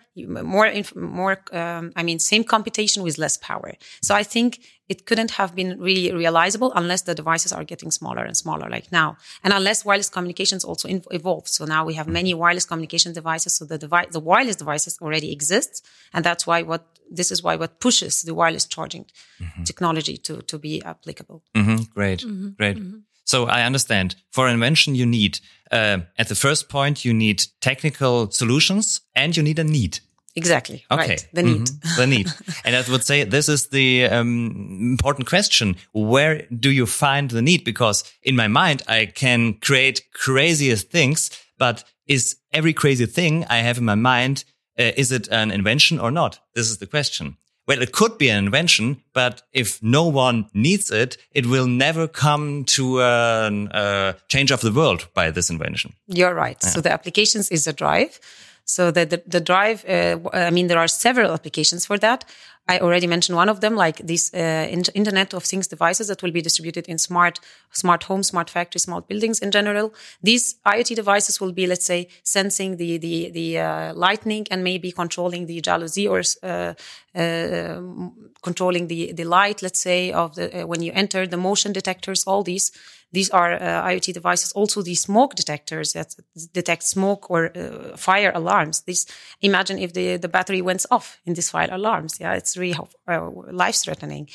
more, 0.54 0.66
inf- 0.66 0.96
more. 0.96 1.34
Um, 1.52 1.92
I 1.94 2.02
mean, 2.02 2.18
same 2.18 2.44
computation 2.44 3.02
with 3.02 3.18
less 3.18 3.36
power. 3.36 3.72
So 4.00 4.14
I 4.14 4.22
think 4.22 4.58
it 4.88 5.04
couldn't 5.04 5.32
have 5.32 5.54
been 5.54 5.78
really 5.78 6.10
realizable 6.10 6.72
unless 6.74 7.02
the 7.02 7.14
devices 7.14 7.52
are 7.52 7.62
getting 7.62 7.90
smaller 7.90 8.24
and 8.24 8.34
smaller, 8.34 8.70
like 8.70 8.90
now, 8.90 9.18
and 9.44 9.52
unless 9.52 9.84
wireless 9.84 10.08
communications 10.08 10.64
also 10.64 10.88
in- 10.88 11.04
evolve. 11.10 11.46
So 11.46 11.66
now 11.66 11.84
we 11.84 11.92
have 12.00 12.08
many 12.08 12.32
wireless 12.32 12.64
communication 12.64 13.12
devices. 13.12 13.54
So 13.56 13.66
the 13.66 13.76
device, 13.76 14.06
the 14.12 14.20
wireless 14.20 14.56
devices 14.56 14.98
already 15.02 15.30
exist, 15.30 15.86
and 16.14 16.24
that's 16.24 16.46
why 16.46 16.62
what 16.62 16.86
this 17.16 17.30
is 17.30 17.42
why 17.42 17.56
what 17.56 17.78
pushes 17.80 18.22
the 18.22 18.34
wireless 18.34 18.66
charging 18.66 19.06
technology 19.64 20.16
to 20.16 20.42
to 20.42 20.58
be 20.58 20.82
applicable. 20.84 21.42
hmm 21.54 21.76
Great, 21.94 22.24
great. 22.56 22.78
So 23.24 23.44
I 23.46 23.62
understand. 23.66 24.16
For 24.30 24.48
invention, 24.48 24.94
you 24.96 25.06
need 25.06 25.38
uh, 25.72 25.98
at 26.16 26.28
the 26.28 26.34
first 26.34 26.68
point 26.68 27.04
you 27.04 27.14
need 27.14 27.44
technical 27.60 28.30
solutions 28.30 29.00
and 29.14 29.36
you 29.36 29.42
need 29.44 29.58
a 29.58 29.64
need. 29.64 30.00
Exactly. 30.36 30.84
Okay, 30.90 31.08
Right. 31.08 31.28
The 31.34 31.42
need. 31.42 31.66
Mhm. 31.66 31.96
the 31.96 32.06
need. 32.06 32.26
and 32.64 32.76
I 32.76 32.82
would 32.90 33.04
say 33.04 33.24
this 33.24 33.48
is 33.48 33.68
the 33.68 34.04
um, 34.04 34.90
important 34.92 35.28
question. 35.28 35.76
Where 35.92 36.46
do 36.60 36.70
you 36.70 36.86
find 36.86 37.30
the 37.30 37.42
need? 37.42 37.64
Because 37.64 38.04
in 38.22 38.36
my 38.36 38.48
mind, 38.48 38.82
I 38.88 39.06
can 39.06 39.54
create 39.54 40.02
craziest 40.12 40.90
things, 40.90 41.30
but 41.58 41.84
is 42.06 42.36
every 42.52 42.72
crazy 42.72 43.06
thing 43.06 43.44
I 43.50 43.62
have 43.62 43.78
in 43.78 43.84
my 43.84 43.94
mind, 43.96 44.44
uh, 44.80 44.92
is 44.96 45.12
it 45.12 45.28
an 45.28 45.50
invention 45.50 46.00
or 46.00 46.10
not? 46.10 46.40
This 46.54 46.70
is 46.70 46.78
the 46.78 46.86
question. 46.86 47.36
Well, 47.66 47.82
it 47.82 47.92
could 47.92 48.18
be 48.18 48.30
an 48.30 48.44
invention, 48.44 49.02
but 49.12 49.42
if 49.52 49.80
no 49.82 50.04
one 50.06 50.46
needs 50.54 50.90
it, 50.90 51.16
it 51.30 51.46
will 51.46 51.68
never 51.68 52.08
come 52.08 52.64
to 52.64 53.00
a 53.00 53.68
uh, 53.70 54.12
change 54.28 54.50
of 54.50 54.60
the 54.60 54.72
world 54.72 55.06
by 55.14 55.30
this 55.30 55.50
invention. 55.50 55.92
You're 56.08 56.34
right. 56.34 56.60
So 56.62 56.80
the 56.80 56.90
applications 56.90 57.48
is 57.50 57.66
a 57.68 57.72
drive. 57.72 58.18
So 58.74 58.90
the 58.96 59.04
the, 59.12 59.18
the 59.34 59.40
drive. 59.50 59.84
Uh, 59.88 60.18
I 60.32 60.50
mean, 60.50 60.66
there 60.68 60.78
are 60.78 60.88
several 60.88 61.32
applications 61.32 61.82
for 61.86 61.98
that. 61.98 62.24
I 62.68 62.78
already 62.78 63.06
mentioned 63.08 63.36
one 63.36 63.48
of 63.48 63.60
them, 63.60 63.74
like 63.74 63.96
these 64.06 64.32
uh, 64.32 64.66
in- 64.70 64.84
Internet 64.94 65.34
of 65.34 65.42
Things 65.44 65.66
devices 65.66 66.06
that 66.08 66.22
will 66.22 66.30
be 66.30 66.42
distributed 66.42 66.86
in 66.86 66.98
smart 66.98 67.40
smart 67.72 68.02
homes, 68.04 68.28
smart 68.28 68.48
factories, 68.50 68.84
smart 68.84 69.08
buildings 69.08 69.38
in 69.40 69.50
general. 69.50 69.92
These 70.22 70.44
IoT 70.64 70.94
devices 70.94 71.40
will 71.40 71.52
be, 71.52 71.66
let's 71.66 71.86
say, 71.86 72.08
sensing 72.22 72.76
the 72.76 72.98
the 72.98 73.30
the 73.30 73.48
uh, 73.58 73.94
lightning 73.94 74.46
and 74.52 74.62
maybe 74.62 74.92
controlling 74.92 75.46
the 75.46 75.60
jalousie 75.60 76.08
or 76.14 76.20
uh, 76.48 76.74
uh, 77.20 77.80
controlling 78.42 78.86
the 78.88 79.12
the 79.12 79.24
light. 79.24 79.62
Let's 79.62 79.80
say 79.80 80.12
of 80.12 80.34
the 80.36 80.62
uh, 80.62 80.66
when 80.66 80.82
you 80.82 80.92
enter 80.94 81.26
the 81.26 81.36
motion 81.36 81.72
detectors. 81.72 82.24
All 82.24 82.42
these 82.42 82.70
these 83.12 83.30
are 83.30 83.54
uh, 83.54 83.88
IoT 83.88 84.12
devices. 84.12 84.52
Also, 84.52 84.82
the 84.82 84.94
smoke 84.94 85.34
detectors 85.34 85.92
that 85.92 86.14
detect 86.52 86.84
smoke 86.84 87.30
or 87.30 87.50
uh, 87.56 87.96
fire 87.96 88.30
alarms. 88.34 88.82
This 88.82 89.06
imagine 89.40 89.78
if 89.78 89.92
the 89.92 90.16
the 90.16 90.28
battery 90.28 90.62
went 90.62 90.86
off 90.90 91.20
in 91.24 91.34
these 91.34 91.50
fire 91.50 91.68
alarms. 91.70 92.18
Yeah, 92.20 92.34
it's 92.34 92.56
really 92.56 92.78
uh, 93.08 93.30
life 93.50 93.76
threatening. 93.76 94.28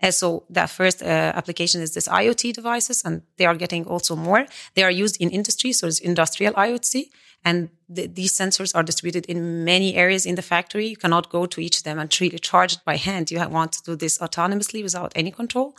And 0.00 0.14
so 0.14 0.44
that 0.50 0.70
first 0.70 1.02
uh, 1.02 1.32
application 1.34 1.82
is 1.82 1.92
this 1.92 2.08
IoT 2.08 2.54
devices, 2.54 3.02
and 3.04 3.22
they 3.36 3.46
are 3.46 3.56
getting 3.56 3.86
also 3.86 4.16
more. 4.16 4.46
They 4.74 4.82
are 4.82 5.02
used 5.02 5.20
in 5.20 5.30
industry, 5.30 5.72
so 5.72 5.86
it's 5.86 6.00
industrial 6.00 6.54
IoT. 6.54 7.10
And 7.44 7.70
the, 7.88 8.06
these 8.06 8.32
sensors 8.32 8.74
are 8.74 8.84
distributed 8.84 9.26
in 9.26 9.64
many 9.64 9.94
areas 9.96 10.26
in 10.26 10.36
the 10.36 10.42
factory. 10.42 10.86
You 10.86 10.96
cannot 10.96 11.28
go 11.28 11.46
to 11.46 11.60
each 11.60 11.78
of 11.78 11.82
them 11.82 11.98
and 11.98 12.20
really 12.20 12.38
charge 12.38 12.74
it 12.74 12.84
by 12.84 12.96
hand. 12.96 13.30
You 13.30 13.48
want 13.48 13.72
to 13.72 13.82
do 13.82 13.96
this 13.96 14.18
autonomously 14.18 14.82
without 14.82 15.12
any 15.14 15.30
control. 15.30 15.76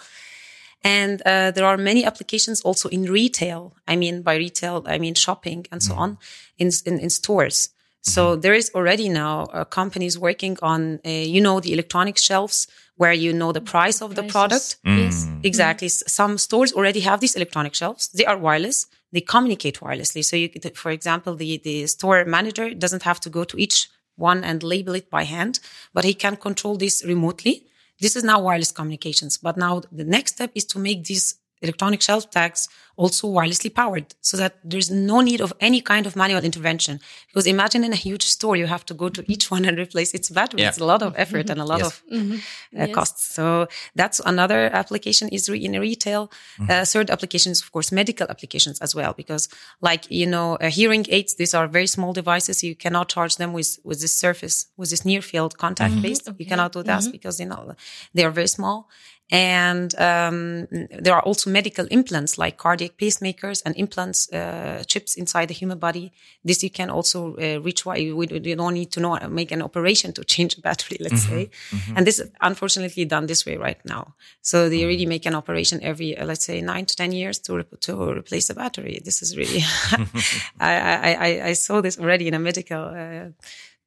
And 0.84 1.22
uh, 1.26 1.52
there 1.52 1.66
are 1.66 1.78
many 1.78 2.04
applications 2.06 2.62
also 2.62 2.90
in 2.90 3.04
retail. 3.04 3.76
I 3.88 3.96
mean, 3.96 4.22
by 4.22 4.36
retail, 4.36 4.84
I 4.86 4.98
mean 4.98 5.14
shopping 5.16 5.66
and 5.72 5.82
so 5.82 5.94
on 5.96 6.18
in, 6.58 6.72
in, 6.86 7.00
in 7.00 7.10
stores. 7.10 7.70
So 8.02 8.36
there 8.36 8.54
is 8.54 8.70
already 8.76 9.08
now 9.08 9.46
uh, 9.46 9.64
companies 9.64 10.20
working 10.20 10.58
on, 10.62 11.00
uh, 11.06 11.10
you 11.10 11.40
know, 11.40 11.62
the 11.62 11.72
electronic 11.72 12.18
shelves 12.18 12.68
where 12.98 13.14
you 13.14 13.32
know 13.32 13.54
the 13.54 13.62
price 13.62 14.02
of 14.02 14.16
the 14.16 14.24
product. 14.24 14.76
Yes. 14.86 15.26
Exactly. 15.44 15.86
S- 15.88 16.04
Some 16.08 16.38
stores 16.38 16.74
already 16.74 17.00
have 17.00 17.22
these 17.22 17.34
electronic 17.36 17.74
shelves. 17.74 18.10
They 18.10 18.26
are 18.26 18.38
wireless. 18.38 18.88
They 19.14 19.22
communicate 19.22 19.80
wirelessly. 19.80 20.24
So 20.26 20.36
you, 20.36 20.50
could- 20.50 20.78
for 20.78 20.92
example, 20.92 21.34
the, 21.36 21.60
the 21.64 21.88
store 21.88 22.26
manager 22.26 22.74
doesn't 22.74 23.04
have 23.04 23.22
to 23.22 23.30
go 23.30 23.46
to 23.46 23.58
each 23.58 23.88
one 24.18 24.44
and 24.44 24.62
label 24.64 24.96
it 24.96 25.10
by 25.10 25.24
hand, 25.24 25.60
but 25.94 26.04
he 26.04 26.14
can 26.14 26.36
control 26.36 26.76
this 26.76 27.04
remotely. 27.06 27.66
This 28.04 28.18
is 28.18 28.24
now 28.26 28.42
wireless 28.42 28.74
communications. 28.74 29.38
But 29.38 29.56
now 29.56 29.82
the 29.90 30.04
next 30.04 30.34
step 30.34 30.52
is 30.56 30.66
to 30.66 30.78
make 30.78 31.06
these 31.06 31.36
electronic 31.64 32.02
shelf 32.02 32.30
tags 32.30 32.68
also 32.96 33.28
wirelessly 33.28 33.74
powered 33.74 34.06
so 34.22 34.38
that 34.38 34.54
there's 34.64 34.92
no 34.92 35.22
need 35.22 35.42
of 35.42 35.52
any 35.60 35.82
kind 35.82 36.06
of 36.06 36.16
manual 36.16 36.44
intervention. 36.44 37.00
Because 37.28 37.48
imagine 37.48 37.84
in 37.84 37.92
a 37.92 37.96
huge 37.96 38.24
store, 38.24 38.56
you 38.56 38.68
have 38.68 38.86
to 38.86 38.94
go 38.94 39.10
to 39.10 39.24
each 39.32 39.50
one 39.50 39.66
and 39.66 39.78
replace 39.78 40.14
its 40.14 40.30
battery. 40.30 40.62
Yeah. 40.62 40.70
It's 40.70 40.78
a 40.78 40.86
lot 40.86 41.02
of 41.02 41.16
effort 41.18 41.50
and 41.50 41.60
a 41.60 41.66
lot 41.66 41.80
yes. 41.80 41.88
of 41.88 42.04
mm-hmm. 42.14 42.34
uh, 42.34 42.86
yes. 42.86 42.94
costs. 42.94 43.26
So 43.34 43.68
that's 43.96 44.22
another 44.26 44.70
application 44.72 45.28
is 45.30 45.50
re- 45.50 45.66
in 45.66 45.74
retail. 45.80 46.28
Mm-hmm. 46.60 46.72
Uh, 46.72 46.86
third 46.86 47.10
application 47.10 47.52
is, 47.52 47.62
of 47.62 47.72
course, 47.72 47.92
medical 47.92 48.28
applications 48.30 48.80
as 48.80 48.94
well. 48.94 49.14
Because 49.14 49.50
like, 49.82 50.10
you 50.12 50.28
know, 50.28 50.58
uh, 50.58 50.70
hearing 50.70 51.06
aids, 51.10 51.34
these 51.36 51.56
are 51.56 51.68
very 51.68 51.88
small 51.88 52.14
devices. 52.14 52.64
You 52.64 52.76
cannot 52.76 53.10
charge 53.10 53.38
them 53.38 53.54
with, 53.54 53.80
with 53.84 54.02
this 54.02 54.14
surface, 54.14 54.68
with 54.78 54.92
this 54.92 55.04
near 55.04 55.22
field 55.24 55.58
contact 55.58 55.94
mm-hmm. 55.94 56.04
based. 56.04 56.30
You 56.38 56.46
cannot 56.46 56.74
do 56.74 56.84
that 56.84 57.02
mm-hmm. 57.02 57.12
because, 57.12 57.40
you 57.40 57.48
know, 57.48 57.74
they 58.14 58.24
are 58.24 58.32
very 58.32 58.48
small. 58.48 58.88
And 59.34 60.00
um, 60.00 60.68
there 60.70 61.16
are 61.16 61.24
also 61.24 61.50
medical 61.50 61.88
implants 61.90 62.38
like 62.38 62.58
cardiac 62.58 62.98
pacemakers 62.98 63.64
and 63.66 63.76
implants, 63.76 64.32
uh, 64.32 64.84
chips 64.86 65.16
inside 65.16 65.48
the 65.48 65.56
human 65.56 65.80
body. 65.80 66.12
This 66.46 66.62
you 66.62 66.70
can 66.70 66.92
also 66.92 67.36
uh, 67.38 67.60
reach. 67.60 67.84
Why 67.84 67.96
you, 67.96 68.22
you 68.22 68.56
don't 68.56 68.76
need 68.76 68.92
to 68.92 69.00
know 69.00 69.18
make 69.28 69.52
an 69.52 69.64
operation 69.64 70.14
to 70.14 70.24
change 70.34 70.56
a 70.60 70.62
battery, 70.62 70.98
let's 71.00 71.26
mm-hmm. 71.26 71.36
say. 71.36 71.50
Mm-hmm. 71.72 71.98
And 71.98 72.06
this 72.06 72.20
is 72.20 72.30
unfortunately 72.42 73.06
done 73.06 73.26
this 73.26 73.44
way 73.44 73.58
right 73.58 73.84
now. 73.86 74.14
So 74.44 74.70
they 74.70 74.82
mm-hmm. 74.82 74.88
really 74.88 75.06
make 75.08 75.26
an 75.26 75.34
operation 75.34 75.82
every, 75.82 76.16
uh, 76.16 76.28
let's 76.28 76.46
say, 76.46 76.62
nine 76.62 76.86
to 76.86 76.96
ten 76.96 77.12
years 77.12 77.40
to 77.40 77.58
re- 77.58 77.78
to 77.80 78.12
replace 78.12 78.50
the 78.50 78.54
battery. 78.54 79.02
This 79.04 79.24
is 79.24 79.36
really. 79.36 79.64
I, 80.60 81.16
I, 81.16 81.48
I 81.48 81.54
saw 81.54 81.82
this 81.82 81.98
already 81.98 82.28
in 82.28 82.36
a 82.36 82.40
medical 82.40 83.34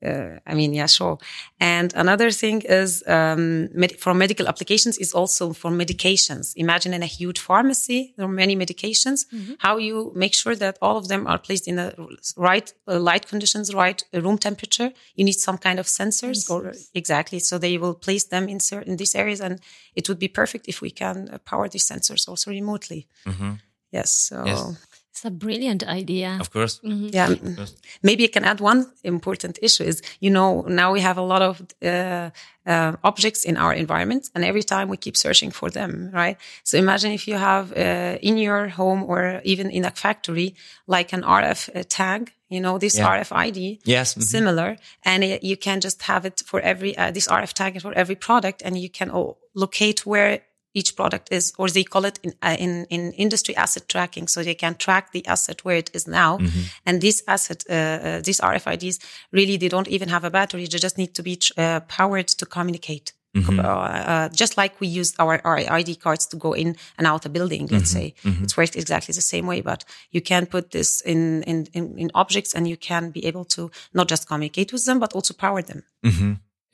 uh, 0.05 0.39
I 0.47 0.55
mean, 0.55 0.75
yeah, 0.75 0.87
sure. 0.87 1.19
And 1.59 1.93
another 1.95 2.31
thing 2.31 2.63
is 2.63 3.03
um, 3.07 3.69
med- 3.73 3.99
for 3.99 4.13
medical 4.13 4.47
applications 4.47 4.99
is 4.99 5.15
also 5.15 5.53
for 5.53 5.71
medications. 5.71 6.53
Imagine 6.57 6.93
in 6.93 7.03
a 7.03 7.07
huge 7.07 7.39
pharmacy, 7.39 8.13
there 8.17 8.27
are 8.27 8.29
many 8.29 8.55
medications. 8.55 9.27
Mm-hmm. 9.33 9.55
How 9.59 9.79
you 9.79 10.13
make 10.15 10.35
sure 10.35 10.55
that 10.55 10.77
all 10.83 10.99
of 10.99 11.09
them 11.09 11.27
are 11.27 11.39
placed 11.39 11.67
in 11.67 11.77
the 11.77 11.95
right 12.37 12.73
uh, 12.87 13.01
light 13.01 13.27
conditions, 13.27 13.75
right 13.75 14.03
uh, 14.13 14.21
room 14.21 14.37
temperature. 14.37 14.93
You 15.15 15.25
need 15.25 15.41
some 15.41 15.57
kind 15.57 15.79
of 15.79 15.87
sensors, 15.87 16.51
or 16.51 16.75
exactly. 16.95 17.39
So 17.39 17.57
they 17.57 17.79
will 17.79 17.95
place 17.95 18.25
them 18.25 18.49
in 18.49 18.61
certain 18.61 18.97
these 18.97 19.15
areas, 19.15 19.41
and 19.41 19.61
it 19.95 20.09
would 20.09 20.19
be 20.19 20.29
perfect 20.29 20.69
if 20.69 20.83
we 20.83 20.91
can 20.91 21.31
uh, 21.33 21.39
power 21.39 21.69
these 21.69 21.89
sensors 21.89 22.29
also 22.29 22.51
remotely. 22.51 23.07
Mm-hmm. 23.25 23.53
Yes. 23.93 24.13
So. 24.13 24.45
Yes. 24.45 24.87
It's 25.17 25.25
a 25.25 25.31
brilliant 25.31 25.83
idea. 25.83 26.37
Of 26.39 26.51
course. 26.51 26.79
Mm-hmm. 26.85 27.09
Yeah. 27.11 27.31
Of 27.31 27.57
course. 27.57 27.75
Maybe 28.03 28.25
I 28.25 28.27
can 28.27 28.45
add 28.45 28.61
one 28.61 28.93
important 29.03 29.59
issue 29.63 29.85
is, 29.85 30.03
you 30.21 30.29
know, 30.29 30.61
now 30.69 30.93
we 30.93 31.01
have 31.01 31.17
a 31.17 31.23
lot 31.23 31.41
of 31.41 31.63
uh, 31.83 32.29
uh, 32.67 32.97
objects 33.03 33.47
in 33.47 33.57
our 33.57 33.73
environment 33.73 34.29
and 34.35 34.45
every 34.45 34.63
time 34.63 34.91
we 34.91 34.99
keep 34.99 35.17
searching 35.17 35.51
for 35.51 35.71
them, 35.71 36.11
right? 36.13 36.37
So 36.65 36.77
imagine 36.77 37.13
if 37.13 37.27
you 37.27 37.37
have 37.37 37.73
uh, 37.73 38.19
in 38.21 38.37
your 38.37 38.69
home 38.69 39.05
or 39.05 39.41
even 39.43 39.71
in 39.71 39.87
a 39.87 39.91
factory, 39.91 40.55
like 40.87 41.15
an 41.15 41.23
RF 41.23 41.75
uh, 41.75 41.83
tag, 41.89 42.35
you 42.51 42.61
know, 42.61 42.77
this 42.77 42.99
yeah. 42.99 43.09
RFID, 43.09 43.81
yes, 43.85 44.13
mm-hmm. 44.13 44.21
similar, 44.21 44.77
and 45.03 45.25
it, 45.25 45.43
you 45.43 45.57
can 45.57 45.81
just 45.81 46.03
have 46.03 46.27
it 46.27 46.43
for 46.45 46.61
every, 46.61 46.95
uh, 46.99 47.11
this 47.11 47.27
RF 47.27 47.55
tag 47.55 47.81
for 47.81 47.95
every 47.95 48.17
product 48.17 48.61
and 48.63 48.77
you 48.77 48.91
can 48.91 49.11
locate 49.55 50.05
where 50.05 50.43
each 50.77 50.95
product 50.95 51.29
is, 51.33 51.53
or 51.59 51.69
they 51.69 51.85
call 51.85 52.05
it 52.05 52.21
in, 52.23 52.33
uh, 52.43 52.57
in, 52.59 52.85
in 52.91 53.13
industry 53.13 53.57
asset 53.57 53.89
tracking. 53.89 54.29
So 54.29 54.43
they 54.43 54.55
can 54.55 54.75
track 54.75 55.13
the 55.13 55.27
asset 55.27 55.65
where 55.65 55.77
it 55.77 55.91
is 55.95 56.07
now. 56.07 56.37
Mm-hmm. 56.37 56.61
And 56.85 57.01
this 57.01 57.23
asset, 57.27 57.65
uh, 57.69 57.73
uh, 57.73 58.21
these 58.21 58.41
RFIDs 58.41 58.99
really, 59.33 59.57
they 59.57 59.69
don't 59.69 59.89
even 59.89 60.09
have 60.11 60.25
a 60.25 60.31
battery. 60.31 60.67
They 60.67 60.79
just 60.79 60.99
need 60.99 61.15
to 61.15 61.23
be 61.23 61.41
uh, 61.57 61.81
powered 61.81 62.29
to 62.29 62.45
communicate. 62.47 63.13
Mm-hmm. 63.35 63.61
Uh, 63.61 63.63
uh, 63.63 64.29
just 64.31 64.57
like 64.57 64.81
we 64.81 64.87
use 64.87 65.15
our, 65.19 65.41
our 65.45 65.59
ID 65.59 65.97
cards 65.97 66.27
to 66.29 66.37
go 66.37 66.53
in 66.53 66.77
and 66.97 67.07
out 67.07 67.27
a 67.27 67.29
building, 67.29 67.69
let's 67.71 67.93
mm-hmm. 67.93 68.01
say. 68.01 68.15
Mm-hmm. 68.25 68.45
It's 68.45 68.57
worked 68.57 68.77
exactly 68.77 69.13
the 69.13 69.21
same 69.21 69.47
way, 69.47 69.61
but 69.61 69.85
you 70.11 70.23
can 70.23 70.47
put 70.47 70.71
this 70.71 71.03
in, 71.03 71.43
in, 71.43 71.67
in, 71.75 71.99
in, 71.99 72.11
objects 72.15 72.55
and 72.55 72.67
you 72.67 72.79
can 72.79 73.11
be 73.11 73.27
able 73.27 73.45
to 73.57 73.71
not 73.93 74.09
just 74.09 74.27
communicate 74.27 74.73
with 74.73 74.85
them, 74.87 74.99
but 74.99 75.13
also 75.13 75.35
power 75.35 75.61
them. 75.63 75.83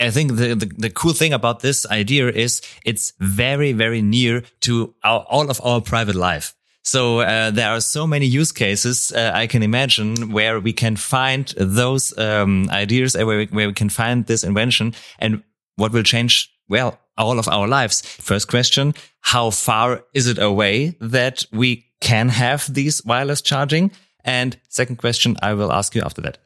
I 0.03 0.11
think 0.11 0.37
the, 0.37 0.55
the, 0.55 0.67
the, 0.67 0.91
cool 0.91 1.13
thing 1.13 1.33
about 1.33 1.61
this 1.61 1.87
idea 1.87 2.29
is 2.29 2.61
it's 2.85 3.13
very, 3.21 3.73
very 3.73 4.03
near 4.03 4.43
to 4.61 4.95
our, 5.05 5.25
all 5.31 5.49
of 5.49 5.61
our 5.63 5.81
private 5.81 6.17
life. 6.17 6.55
So 6.85 7.21
uh, 7.21 7.53
there 7.53 7.71
are 7.71 7.81
so 7.81 8.07
many 8.07 8.27
use 8.27 8.51
cases 8.51 9.13
uh, 9.13 9.31
I 9.33 9.47
can 9.47 9.63
imagine 9.63 10.33
where 10.33 10.59
we 10.59 10.73
can 10.73 10.97
find 10.97 11.47
those 11.57 12.17
um, 12.19 12.69
ideas, 12.71 13.15
uh, 13.15 13.25
where 13.25 13.39
we, 13.39 13.47
where 13.47 13.69
we 13.69 13.75
can 13.75 13.89
find 13.89 14.27
this 14.27 14.43
invention, 14.43 14.95
and 15.21 15.43
what 15.77 15.93
will 15.93 16.03
change. 16.03 16.51
Well, 16.69 16.99
all 17.17 17.39
of 17.39 17.49
our 17.49 17.69
lives. 17.69 18.01
First 18.01 18.49
question: 18.49 18.95
How 19.21 19.51
far 19.51 20.03
is 20.13 20.27
it 20.27 20.39
away 20.39 20.97
that 21.01 21.47
we 21.53 21.87
can 22.01 22.29
have 22.29 22.73
these 22.73 23.05
wireless 23.05 23.43
charging? 23.43 23.93
And 24.25 24.57
second 24.69 24.97
question, 24.97 25.37
I 25.43 25.55
will 25.55 25.73
ask 25.73 25.95
you 25.95 26.03
after 26.03 26.23
that. 26.23 26.39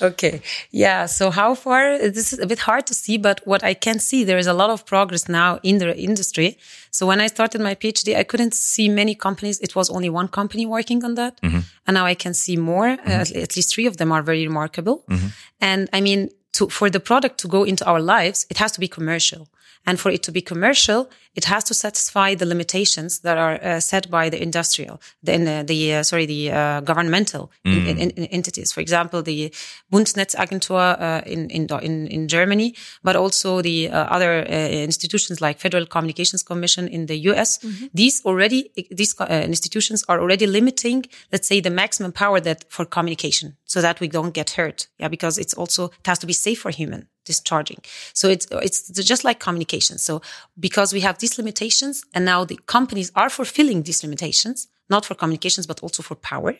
okay. 0.02 0.42
Yeah. 0.70 1.06
So 1.06 1.30
how 1.30 1.54
far? 1.54 1.98
This 1.98 2.32
is 2.32 2.38
a 2.38 2.46
bit 2.46 2.60
hard 2.60 2.86
to 2.86 2.94
see, 2.94 3.18
but 3.18 3.40
what 3.44 3.64
I 3.64 3.74
can 3.74 3.98
see, 3.98 4.22
there 4.22 4.38
is 4.38 4.46
a 4.46 4.52
lot 4.52 4.70
of 4.70 4.86
progress 4.86 5.28
now 5.28 5.58
in 5.62 5.78
the 5.78 5.96
industry. 5.98 6.56
So 6.92 7.06
when 7.06 7.20
I 7.20 7.26
started 7.26 7.60
my 7.60 7.74
PhD, 7.74 8.16
I 8.16 8.22
couldn't 8.22 8.54
see 8.54 8.88
many 8.88 9.16
companies. 9.16 9.58
It 9.60 9.74
was 9.74 9.90
only 9.90 10.08
one 10.08 10.28
company 10.28 10.66
working 10.66 11.04
on 11.04 11.14
that. 11.14 11.40
Mm-hmm. 11.40 11.60
And 11.86 11.94
now 11.94 12.06
I 12.06 12.14
can 12.14 12.32
see 12.32 12.56
more. 12.56 12.96
Mm-hmm. 12.96 13.10
Uh, 13.10 13.42
at 13.42 13.56
least 13.56 13.74
three 13.74 13.86
of 13.86 13.96
them 13.96 14.12
are 14.12 14.22
very 14.22 14.46
remarkable. 14.46 15.04
Mm-hmm. 15.08 15.26
And 15.60 15.88
I 15.92 16.00
mean, 16.00 16.30
to, 16.52 16.68
for 16.68 16.88
the 16.90 17.00
product 17.00 17.38
to 17.38 17.48
go 17.48 17.64
into 17.64 17.84
our 17.86 18.00
lives, 18.00 18.46
it 18.50 18.58
has 18.58 18.70
to 18.72 18.80
be 18.80 18.86
commercial. 18.86 19.48
And 19.86 20.00
for 20.00 20.10
it 20.10 20.22
to 20.22 20.32
be 20.32 20.40
commercial, 20.40 21.10
it 21.34 21.44
has 21.46 21.64
to 21.64 21.74
satisfy 21.74 22.34
the 22.34 22.46
limitations 22.46 23.20
that 23.20 23.36
are 23.38 23.62
uh, 23.62 23.80
set 23.80 24.10
by 24.10 24.28
the 24.30 24.40
industrial, 24.40 25.00
the, 25.22 25.34
uh, 25.34 25.62
the 25.64 25.94
uh, 25.94 26.02
sorry, 26.02 26.26
the 26.26 26.50
uh, 26.50 26.80
governmental 26.80 27.50
mm. 27.66 27.88
in, 27.88 27.98
in, 27.98 28.10
in 28.10 28.24
entities. 28.26 28.72
For 28.72 28.80
example, 28.80 29.22
the 29.22 29.52
Bundesnetzagentur 29.92 31.00
uh, 31.00 31.22
in, 31.26 31.50
in, 31.50 31.66
in 31.82 32.06
in 32.06 32.28
Germany, 32.28 32.74
but 33.02 33.16
also 33.16 33.62
the 33.62 33.90
uh, 33.90 34.04
other 34.04 34.42
institutions 34.42 35.40
like 35.40 35.58
Federal 35.58 35.86
Communications 35.86 36.42
Commission 36.42 36.86
in 36.88 37.06
the 37.06 37.16
U.S. 37.30 37.58
Mm-hmm. 37.58 37.86
These 37.94 38.24
already 38.24 38.70
these 38.90 39.14
institutions 39.20 40.04
are 40.08 40.20
already 40.20 40.46
limiting, 40.46 41.04
let's 41.32 41.48
say, 41.48 41.60
the 41.60 41.70
maximum 41.70 42.12
power 42.12 42.40
that 42.40 42.64
for 42.68 42.84
communication, 42.84 43.56
so 43.64 43.80
that 43.80 44.00
we 44.00 44.08
don't 44.08 44.34
get 44.34 44.50
hurt. 44.50 44.88
Yeah, 44.98 45.08
because 45.08 45.38
it's 45.38 45.54
also 45.54 45.86
it 45.86 46.06
has 46.06 46.18
to 46.20 46.26
be 46.26 46.32
safe 46.32 46.60
for 46.60 46.70
human 46.70 47.08
discharging. 47.24 47.78
So 48.12 48.28
it's 48.28 48.46
it's 48.50 48.88
just 48.90 49.24
like 49.24 49.40
communication. 49.40 49.98
So 49.98 50.20
because 50.58 50.92
we 50.92 51.00
have 51.00 51.18
these 51.24 51.38
limitations 51.38 52.04
and 52.14 52.22
now 52.26 52.44
the 52.44 52.60
companies 52.66 53.10
are 53.14 53.30
fulfilling 53.30 53.82
these 53.82 54.02
limitations, 54.06 54.68
not 54.90 55.04
for 55.04 55.14
communications, 55.14 55.66
but 55.66 55.82
also 55.82 56.02
for 56.02 56.14
power. 56.14 56.54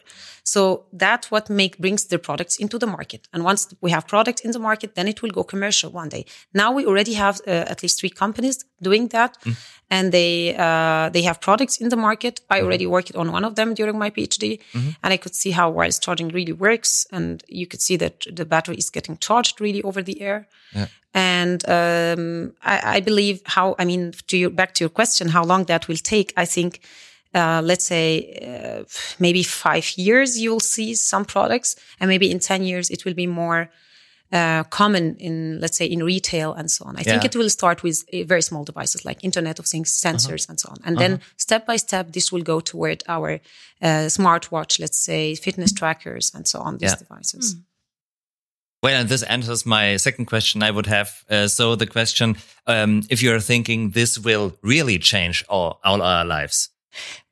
So 0.44 0.84
that's 0.92 1.30
what 1.30 1.50
make 1.50 1.78
brings 1.78 2.06
their 2.06 2.18
products 2.18 2.56
into 2.56 2.78
the 2.78 2.86
market. 2.86 3.28
And 3.32 3.44
once 3.44 3.74
we 3.80 3.90
have 3.90 4.06
product 4.06 4.40
in 4.40 4.50
the 4.52 4.58
market, 4.58 4.94
then 4.94 5.08
it 5.08 5.22
will 5.22 5.30
go 5.30 5.44
commercial 5.44 5.90
one 5.90 6.08
day. 6.08 6.24
Now 6.54 6.72
we 6.72 6.86
already 6.86 7.14
have 7.14 7.40
uh, 7.46 7.50
at 7.50 7.82
least 7.82 8.00
three 8.00 8.10
companies 8.10 8.64
doing 8.80 9.08
that, 9.08 9.36
mm. 9.42 9.56
and 9.90 10.12
they 10.12 10.56
uh, 10.56 11.10
they 11.10 11.22
have 11.22 11.40
products 11.40 11.76
in 11.78 11.88
the 11.90 11.96
market. 11.96 12.40
I 12.48 12.56
mm-hmm. 12.56 12.66
already 12.66 12.86
worked 12.86 13.14
on 13.14 13.32
one 13.32 13.44
of 13.44 13.54
them 13.56 13.74
during 13.74 13.98
my 13.98 14.10
PhD, 14.10 14.60
mm-hmm. 14.72 14.90
and 15.02 15.12
I 15.12 15.16
could 15.16 15.34
see 15.34 15.50
how 15.50 15.70
wireless 15.70 15.98
charging 15.98 16.28
really 16.28 16.52
works, 16.52 17.06
and 17.12 17.42
you 17.48 17.66
could 17.66 17.82
see 17.82 17.96
that 17.96 18.24
the 18.30 18.44
battery 18.44 18.76
is 18.76 18.90
getting 18.90 19.18
charged 19.18 19.60
really 19.60 19.82
over 19.82 20.02
the 20.02 20.20
air. 20.20 20.48
Yeah. 20.74 20.86
And 21.16 21.62
um, 21.68 22.54
I, 22.62 22.96
I, 22.96 23.00
believe 23.00 23.40
how 23.44 23.76
I 23.78 23.84
mean 23.84 24.14
to 24.26 24.36
your 24.36 24.50
back 24.50 24.74
to 24.74 24.84
your 24.84 24.90
question, 24.90 25.28
how 25.28 25.44
long 25.44 25.64
that 25.66 25.86
will 25.86 26.02
take. 26.02 26.32
I 26.36 26.44
think 26.44 26.80
uh, 27.34 27.60
let's 27.64 27.84
say 27.84 28.06
uh, 28.42 28.84
maybe 29.18 29.42
five 29.42 29.92
years 29.96 30.38
you 30.38 30.50
will 30.52 30.60
see 30.60 30.94
some 30.94 31.24
products 31.24 31.76
and 32.00 32.08
maybe 32.08 32.30
in 32.30 32.38
10 32.38 32.62
years 32.62 32.90
it 32.90 33.04
will 33.04 33.14
be 33.14 33.26
more 33.26 33.70
uh, 34.32 34.64
common 34.64 35.16
in 35.16 35.60
let's 35.60 35.76
say 35.76 35.86
in 35.86 36.02
retail 36.02 36.52
and 36.54 36.70
so 36.70 36.84
on 36.84 36.96
i 36.96 37.00
yeah. 37.00 37.12
think 37.12 37.24
it 37.24 37.36
will 37.36 37.50
start 37.50 37.82
with 37.82 38.04
uh, 38.12 38.24
very 38.24 38.42
small 38.42 38.64
devices 38.64 39.04
like 39.04 39.22
internet 39.22 39.58
of 39.58 39.66
things 39.66 39.90
sensors 39.90 40.44
-huh. 40.44 40.50
and 40.50 40.60
so 40.60 40.68
on 40.70 40.76
and 40.84 40.96
-huh. 40.96 41.02
then 41.02 41.20
step 41.36 41.66
by 41.66 41.76
step 41.76 42.12
this 42.12 42.30
will 42.30 42.42
go 42.42 42.60
toward 42.60 43.02
our 43.08 43.40
uh, 43.82 44.08
smartwatch 44.08 44.78
let's 44.78 45.04
say 45.04 45.36
fitness 45.36 45.72
trackers 45.72 46.34
and 46.34 46.48
so 46.48 46.58
on 46.60 46.78
these 46.78 46.96
yeah. 46.96 47.08
devices 47.08 47.54
mm. 47.54 47.64
Well, 48.84 49.00
and 49.00 49.08
this 49.08 49.22
answers 49.22 49.64
my 49.64 49.96
second 49.96 50.26
question 50.26 50.62
I 50.62 50.70
would 50.70 50.86
have. 50.86 51.08
Uh, 51.30 51.48
so 51.48 51.74
the 51.74 51.86
question, 51.86 52.36
um, 52.66 53.02
if 53.08 53.22
you're 53.22 53.40
thinking 53.40 53.92
this 53.92 54.18
will 54.18 54.58
really 54.60 54.98
change 54.98 55.42
all, 55.48 55.80
all 55.82 56.02
our 56.02 56.26
lives, 56.26 56.68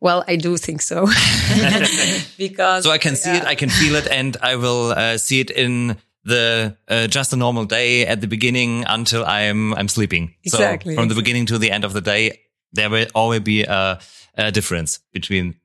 well, 0.00 0.25
I 0.26 0.37
do 0.37 0.57
think 0.57 0.83
so. 0.83 1.07
because 2.38 2.85
so 2.85 2.90
I 2.90 2.99
can 2.99 3.16
see 3.16 3.31
yeah. 3.31 3.42
it, 3.42 3.45
I 3.45 3.54
can 3.54 3.71
feel 3.71 3.95
it, 3.97 4.07
and 4.09 4.37
I 4.42 4.57
will 4.57 4.92
uh, 4.92 5.19
see 5.19 5.40
it 5.40 5.50
in 5.50 5.97
the 6.25 6.76
uh, 6.88 7.07
just 7.07 7.33
a 7.33 7.37
normal 7.37 7.64
day 7.64 8.07
at 8.07 8.21
the 8.21 8.26
beginning 8.26 8.85
until 8.87 9.25
I'm 9.25 9.75
I'm 9.75 9.88
sleeping. 9.88 10.35
Exactly. 10.45 10.95
So 10.95 11.00
from 11.00 11.09
the 11.09 11.14
beginning 11.14 11.47
to 11.47 11.59
the 11.59 11.71
end 11.71 11.85
of 11.85 11.92
the 11.92 12.00
day, 12.00 12.40
there 12.73 12.90
will 12.90 13.07
always 13.14 13.40
be 13.40 13.64
a, 13.64 14.00
a 14.37 14.52
difference 14.52 15.00
between 15.12 15.57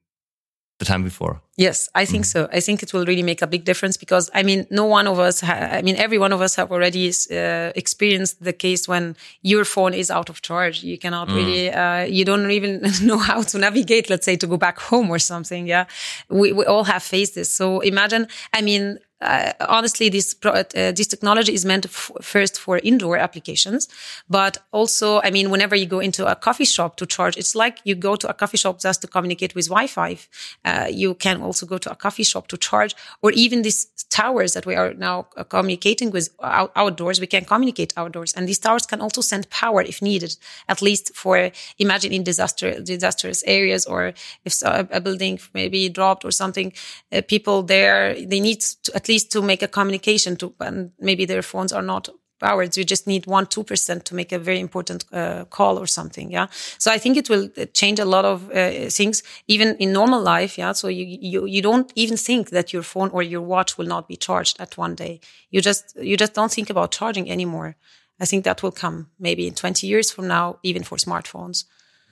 the 0.80 0.86
time 0.86 1.04
before. 1.04 1.42
Yes, 1.56 1.90
I 1.96 2.06
think 2.06 2.24
mm. 2.24 2.28
so. 2.28 2.48
I 2.54 2.60
think 2.60 2.84
it 2.84 2.94
will 2.94 3.06
really 3.06 3.24
make 3.24 3.42
a 3.42 3.48
big 3.48 3.66
difference 3.66 3.98
because 3.98 4.30
I 4.34 4.44
mean, 4.44 4.68
no 4.70 4.86
one 4.86 5.08
of 5.08 5.18
us, 5.20 5.44
I 5.44 5.82
mean, 5.82 5.96
every 5.96 6.20
one 6.20 6.32
of 6.32 6.40
us 6.40 6.56
have 6.56 6.72
already 6.72 7.10
uh, 7.32 7.72
experienced 7.76 8.44
the 8.44 8.54
case 8.54 8.88
when 8.88 9.16
your 9.42 9.66
phone 9.66 9.96
is 9.96 10.12
out 10.12 10.30
of 10.30 10.44
charge. 10.44 10.84
You 10.84 11.00
cannot 11.00 11.30
mm. 11.30 11.36
really, 11.36 11.72
uh, 11.72 12.04
you 12.04 12.24
don't 12.26 12.52
even 12.52 12.84
know 13.02 13.18
how 13.18 13.42
to 13.42 13.58
navigate, 13.58 14.10
let's 14.10 14.26
say, 14.26 14.36
to 14.36 14.46
go 14.46 14.58
back 14.58 14.78
home 14.78 15.10
or 15.10 15.18
something. 15.18 15.66
Yeah. 15.66 15.86
We, 16.30 16.52
we 16.52 16.64
all 16.66 16.84
have 16.84 17.02
faced 17.02 17.34
this. 17.34 17.52
So 17.52 17.80
imagine, 17.80 18.28
I 18.54 18.62
mean, 18.62 19.00
uh, 19.20 19.54
honestly, 19.68 20.10
this 20.10 20.36
uh, 20.44 20.64
this 20.74 21.08
technology 21.08 21.54
is 21.54 21.66
meant 21.66 21.90
first 21.90 22.60
for 22.60 22.78
indoor 22.84 23.18
applications, 23.18 23.88
but 24.30 24.60
also, 24.72 25.22
I 25.22 25.32
mean, 25.32 25.50
whenever 25.50 25.76
you 25.76 25.88
go 25.88 26.00
into 26.00 26.28
a 26.28 26.36
coffee 26.36 26.66
shop 26.66 26.98
to 26.98 27.06
charge, 27.08 27.36
it's 27.36 27.56
like 27.56 27.80
you 27.84 27.96
go 27.96 28.16
to 28.16 28.30
a 28.30 28.34
coffee 28.34 28.58
shop 28.58 28.80
just 28.80 29.02
to 29.02 29.08
communicate 29.08 29.56
with 29.56 29.70
Wi-Fi. 29.70 30.18
Uh, 30.64 30.88
you 30.92 31.16
can 31.16 31.42
also 31.42 31.66
go 31.66 31.80
to 31.80 31.92
a 31.92 31.96
coffee 31.96 32.24
shop 32.24 32.48
to 32.50 32.58
charge, 32.58 32.96
or 33.24 33.32
even 33.32 33.64
these 33.64 33.86
towers 34.10 34.54
that 34.54 34.68
we 34.68 34.76
are 34.76 34.94
now 34.94 35.28
uh, 35.36 35.44
communicating 35.44 36.12
with 36.12 36.30
out- 36.44 36.72
outdoors. 36.76 37.20
We 37.20 37.28
can 37.28 37.46
communicate 37.46 37.94
outdoors, 37.98 38.34
and 38.34 38.48
these 38.48 38.60
towers 38.60 38.86
can 38.86 39.02
also 39.02 39.22
send 39.22 39.50
power 39.50 39.82
if 39.82 40.00
needed, 40.00 40.38
at 40.70 40.82
least 40.82 41.16
for 41.16 41.50
imagine 41.80 42.12
in 42.12 42.24
disaster 42.24 42.80
disastrous 42.82 43.44
areas, 43.48 43.88
or 43.88 44.14
if 44.46 44.62
a, 44.62 44.88
a 44.92 45.02
building 45.02 45.40
maybe 45.56 45.90
dropped 45.90 46.24
or 46.24 46.32
something, 46.32 46.72
uh, 47.12 47.22
people 47.28 47.64
there 47.64 48.14
they 48.14 48.40
need 48.40 48.62
to 48.84 48.96
at 48.96 49.07
least 49.08 49.32
to 49.32 49.42
make 49.42 49.64
a 49.64 49.68
communication 49.68 50.36
to, 50.38 50.54
and 50.60 50.92
maybe 51.00 51.26
their 51.26 51.42
phones 51.42 51.74
are 51.74 51.82
not 51.82 52.10
powered. 52.40 52.78
You 52.78 52.84
just 52.84 53.08
need 53.08 53.26
one, 53.26 53.46
2% 53.46 54.04
to 54.04 54.16
make 54.16 54.32
a 54.32 54.40
very 54.40 54.60
important 54.60 55.06
uh, 55.12 55.46
call 55.46 55.78
or 55.78 55.88
something. 55.88 56.32
Yeah. 56.32 56.48
So 56.78 56.92
I 56.92 56.98
think 56.98 57.18
it 57.18 57.30
will 57.30 57.50
uh, 57.58 57.66
change 57.74 58.00
a 58.00 58.06
lot 58.06 58.26
of 58.26 58.50
uh, 58.52 58.90
things, 58.90 59.24
even 59.48 59.76
in 59.78 59.92
normal 59.92 60.22
life. 60.22 60.58
Yeah. 60.58 60.74
So 60.74 60.88
you, 60.88 61.06
you, 61.06 61.46
you 61.46 61.62
don't 61.62 61.92
even 61.96 62.18
think 62.18 62.50
that 62.50 62.74
your 62.74 62.84
phone 62.84 63.10
or 63.10 63.24
your 63.24 63.42
watch 63.42 63.78
will 63.78 63.88
not 63.88 64.08
be 64.08 64.16
charged 64.16 64.60
at 64.60 64.78
one 64.78 64.96
day. 64.96 65.20
You 65.50 65.62
just, 65.62 65.96
you 66.00 66.18
just 66.18 66.34
don't 66.34 66.52
think 66.52 66.70
about 66.70 66.92
charging 66.92 67.30
anymore. 67.30 67.76
I 68.20 68.26
think 68.26 68.44
that 68.46 68.64
will 68.64 68.72
come 68.72 69.10
maybe 69.20 69.48
in 69.48 69.54
20 69.54 69.86
years 69.86 70.12
from 70.12 70.28
now, 70.28 70.60
even 70.64 70.84
for 70.84 70.98
smartphones. 70.98 71.66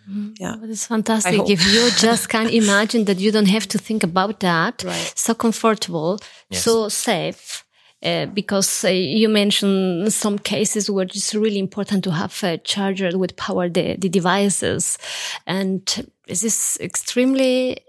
Mm-hmm. 0.10 0.34
Yeah. 0.40 0.56
But 0.60 0.70
it's 0.70 0.88
fantastic. 0.88 1.50
If 1.50 1.66
you 1.74 1.90
just 1.98 2.30
can 2.30 2.48
imagine 2.64 3.06
that 3.06 3.20
you 3.20 3.32
don't 3.32 3.48
have 3.48 3.68
to 3.70 3.78
think 3.78 4.04
about 4.04 4.40
that, 4.42 4.84
right. 4.84 5.14
so 5.16 5.34
comfortable, 5.34 6.20
yes. 6.50 6.64
so 6.64 6.90
safe. 6.90 7.64
Uh, 8.04 8.28
because 8.28 8.86
uh, 8.86 8.90
you 8.90 9.28
mentioned 9.28 10.14
some 10.14 10.38
cases 10.38 10.92
where 10.92 11.06
it's 11.06 11.34
really 11.34 11.58
important 11.58 12.04
to 12.04 12.12
have 12.12 12.44
a 12.44 12.58
charger 12.60 13.18
with 13.18 13.36
power 13.36 13.68
the, 13.68 13.96
the 13.96 14.10
devices. 14.10 15.00
And 15.48 15.82
this 16.28 16.44
is 16.44 16.78
extremely 16.82 17.80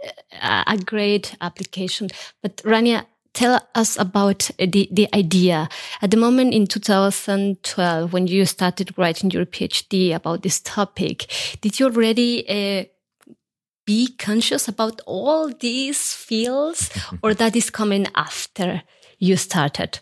uh, 0.41 0.65
a 0.67 0.79
great 0.79 1.37
application. 1.43 2.09
But 2.41 2.57
Rania, 2.59 3.05
tell 3.37 3.61
us 3.75 3.99
about 3.99 4.51
the, 4.59 4.89
the 4.91 5.09
idea. 5.15 5.69
At 6.03 6.11
the 6.11 6.17
moment 6.17 6.55
in 6.55 6.67
2012, 6.67 8.13
when 8.13 8.27
you 8.27 8.47
started 8.47 8.97
writing 8.99 9.31
your 9.31 9.47
PhD 9.47 10.15
about 10.15 10.43
this 10.43 10.59
topic, 10.61 11.31
did 11.61 11.79
you 11.79 11.87
already 11.87 12.49
uh, 12.49 12.85
be 13.85 14.09
conscious 14.17 14.67
about 14.67 15.01
all 15.07 15.53
these 15.61 16.13
fields 16.15 16.91
or 17.23 17.35
that 17.41 17.55
is 17.55 17.71
coming 17.71 18.07
after 18.17 18.83
you 19.19 19.37
started? 19.37 20.01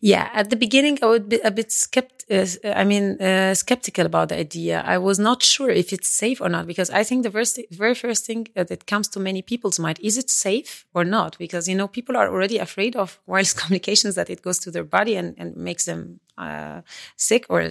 Yeah, 0.00 0.28
at 0.32 0.50
the 0.50 0.56
beginning, 0.56 0.98
I 1.02 1.06
would 1.06 1.28
be 1.28 1.40
a 1.40 1.50
bit 1.50 1.68
skept. 1.68 2.12
Uh, 2.28 2.72
I 2.76 2.84
mean, 2.84 3.20
uh, 3.22 3.54
skeptical 3.54 4.04
about 4.04 4.30
the 4.30 4.38
idea. 4.38 4.82
I 4.84 4.98
was 4.98 5.18
not 5.18 5.42
sure 5.42 5.70
if 5.70 5.92
it's 5.92 6.08
safe 6.08 6.40
or 6.40 6.48
not 6.48 6.66
because 6.66 6.90
I 6.90 7.04
think 7.04 7.22
the 7.22 7.30
first, 7.30 7.60
very 7.70 7.94
first 7.94 8.26
thing 8.26 8.48
uh, 8.56 8.64
that 8.64 8.86
comes 8.86 9.06
to 9.08 9.20
many 9.20 9.42
people's 9.42 9.78
mind 9.78 10.00
is 10.02 10.18
it 10.18 10.28
safe 10.28 10.84
or 10.92 11.04
not? 11.04 11.38
Because 11.38 11.68
you 11.68 11.76
know, 11.76 11.86
people 11.86 12.16
are 12.16 12.28
already 12.28 12.58
afraid 12.58 12.96
of 12.96 13.20
wireless 13.26 13.52
communications 13.60 14.16
that 14.16 14.28
it 14.28 14.42
goes 14.42 14.58
to 14.60 14.70
their 14.70 14.84
body 14.84 15.16
and, 15.16 15.34
and 15.38 15.56
makes 15.56 15.84
them 15.84 16.20
uh, 16.38 16.82
sick 17.16 17.46
or 17.48 17.68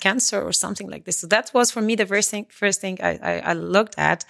cancer 0.00 0.40
or 0.42 0.52
something 0.52 0.88
like 0.88 1.04
this. 1.04 1.18
So 1.18 1.26
that 1.28 1.50
was 1.54 1.70
for 1.70 1.80
me 1.80 1.94
the 1.94 2.06
first 2.06 2.30
thing. 2.30 2.46
First 2.50 2.80
thing 2.80 2.98
I, 3.02 3.18
I, 3.22 3.38
I 3.50 3.52
looked 3.52 3.98
at, 3.98 4.24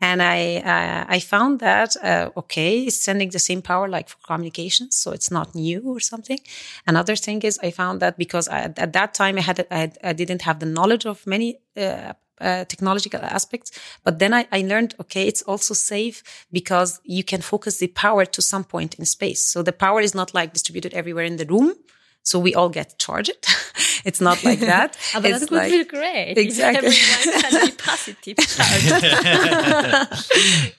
and 0.00 0.22
I 0.22 0.56
uh, 0.56 1.04
I 1.08 1.20
found 1.20 1.60
that 1.60 1.96
uh, 2.02 2.30
okay, 2.36 2.84
it's 2.84 2.98
sending 2.98 3.30
the 3.30 3.38
same 3.38 3.62
power 3.62 3.88
like 3.88 4.08
for 4.08 4.18
communications, 4.26 4.96
so 4.96 5.12
it's 5.12 5.30
not 5.30 5.54
new 5.54 5.80
or 5.84 6.00
something. 6.00 6.38
Another 6.86 7.16
thing 7.16 7.42
is 7.42 7.58
I 7.62 7.70
found 7.70 8.00
that 8.00 8.18
because 8.18 8.48
I, 8.48 8.72
at 8.76 8.92
that 8.92 9.14
time 9.14 9.38
I 9.38 9.42
had 9.42 9.66
I, 9.70 9.92
I 10.02 10.12
didn't 10.12 10.42
have 10.42 10.58
the 10.58 10.66
knowledge 10.66 11.06
of 11.06 11.26
many 11.26 11.58
uh, 11.76 12.12
uh, 12.40 12.64
technological 12.64 13.20
aspects. 13.20 13.70
But 14.04 14.18
then 14.18 14.34
I, 14.34 14.46
I, 14.50 14.62
learned, 14.62 14.94
okay, 15.00 15.28
it's 15.28 15.42
also 15.42 15.74
safe 15.74 16.22
because 16.50 17.00
you 17.04 17.22
can 17.22 17.40
focus 17.40 17.78
the 17.78 17.86
power 17.86 18.24
to 18.24 18.42
some 18.42 18.64
point 18.64 18.94
in 18.96 19.04
space. 19.04 19.42
So 19.44 19.62
the 19.62 19.72
power 19.72 20.00
is 20.00 20.14
not 20.14 20.34
like 20.34 20.52
distributed 20.52 20.92
everywhere 20.92 21.24
in 21.24 21.36
the 21.36 21.46
room. 21.46 21.74
So 22.22 22.38
we 22.38 22.54
all 22.54 22.68
get 22.68 22.98
charged. 22.98 23.32
it's 24.04 24.20
not 24.20 24.42
like 24.44 24.60
that. 24.72 24.96
oh, 25.14 25.20
but 25.20 25.30
that 25.30 25.40
would 25.40 25.50
like, 25.52 25.70
feel 25.70 25.84
great. 25.84 26.38
Exactly. 26.38 26.88
Everyone 26.88 27.76
positive 27.76 28.36
charge. 28.54 28.84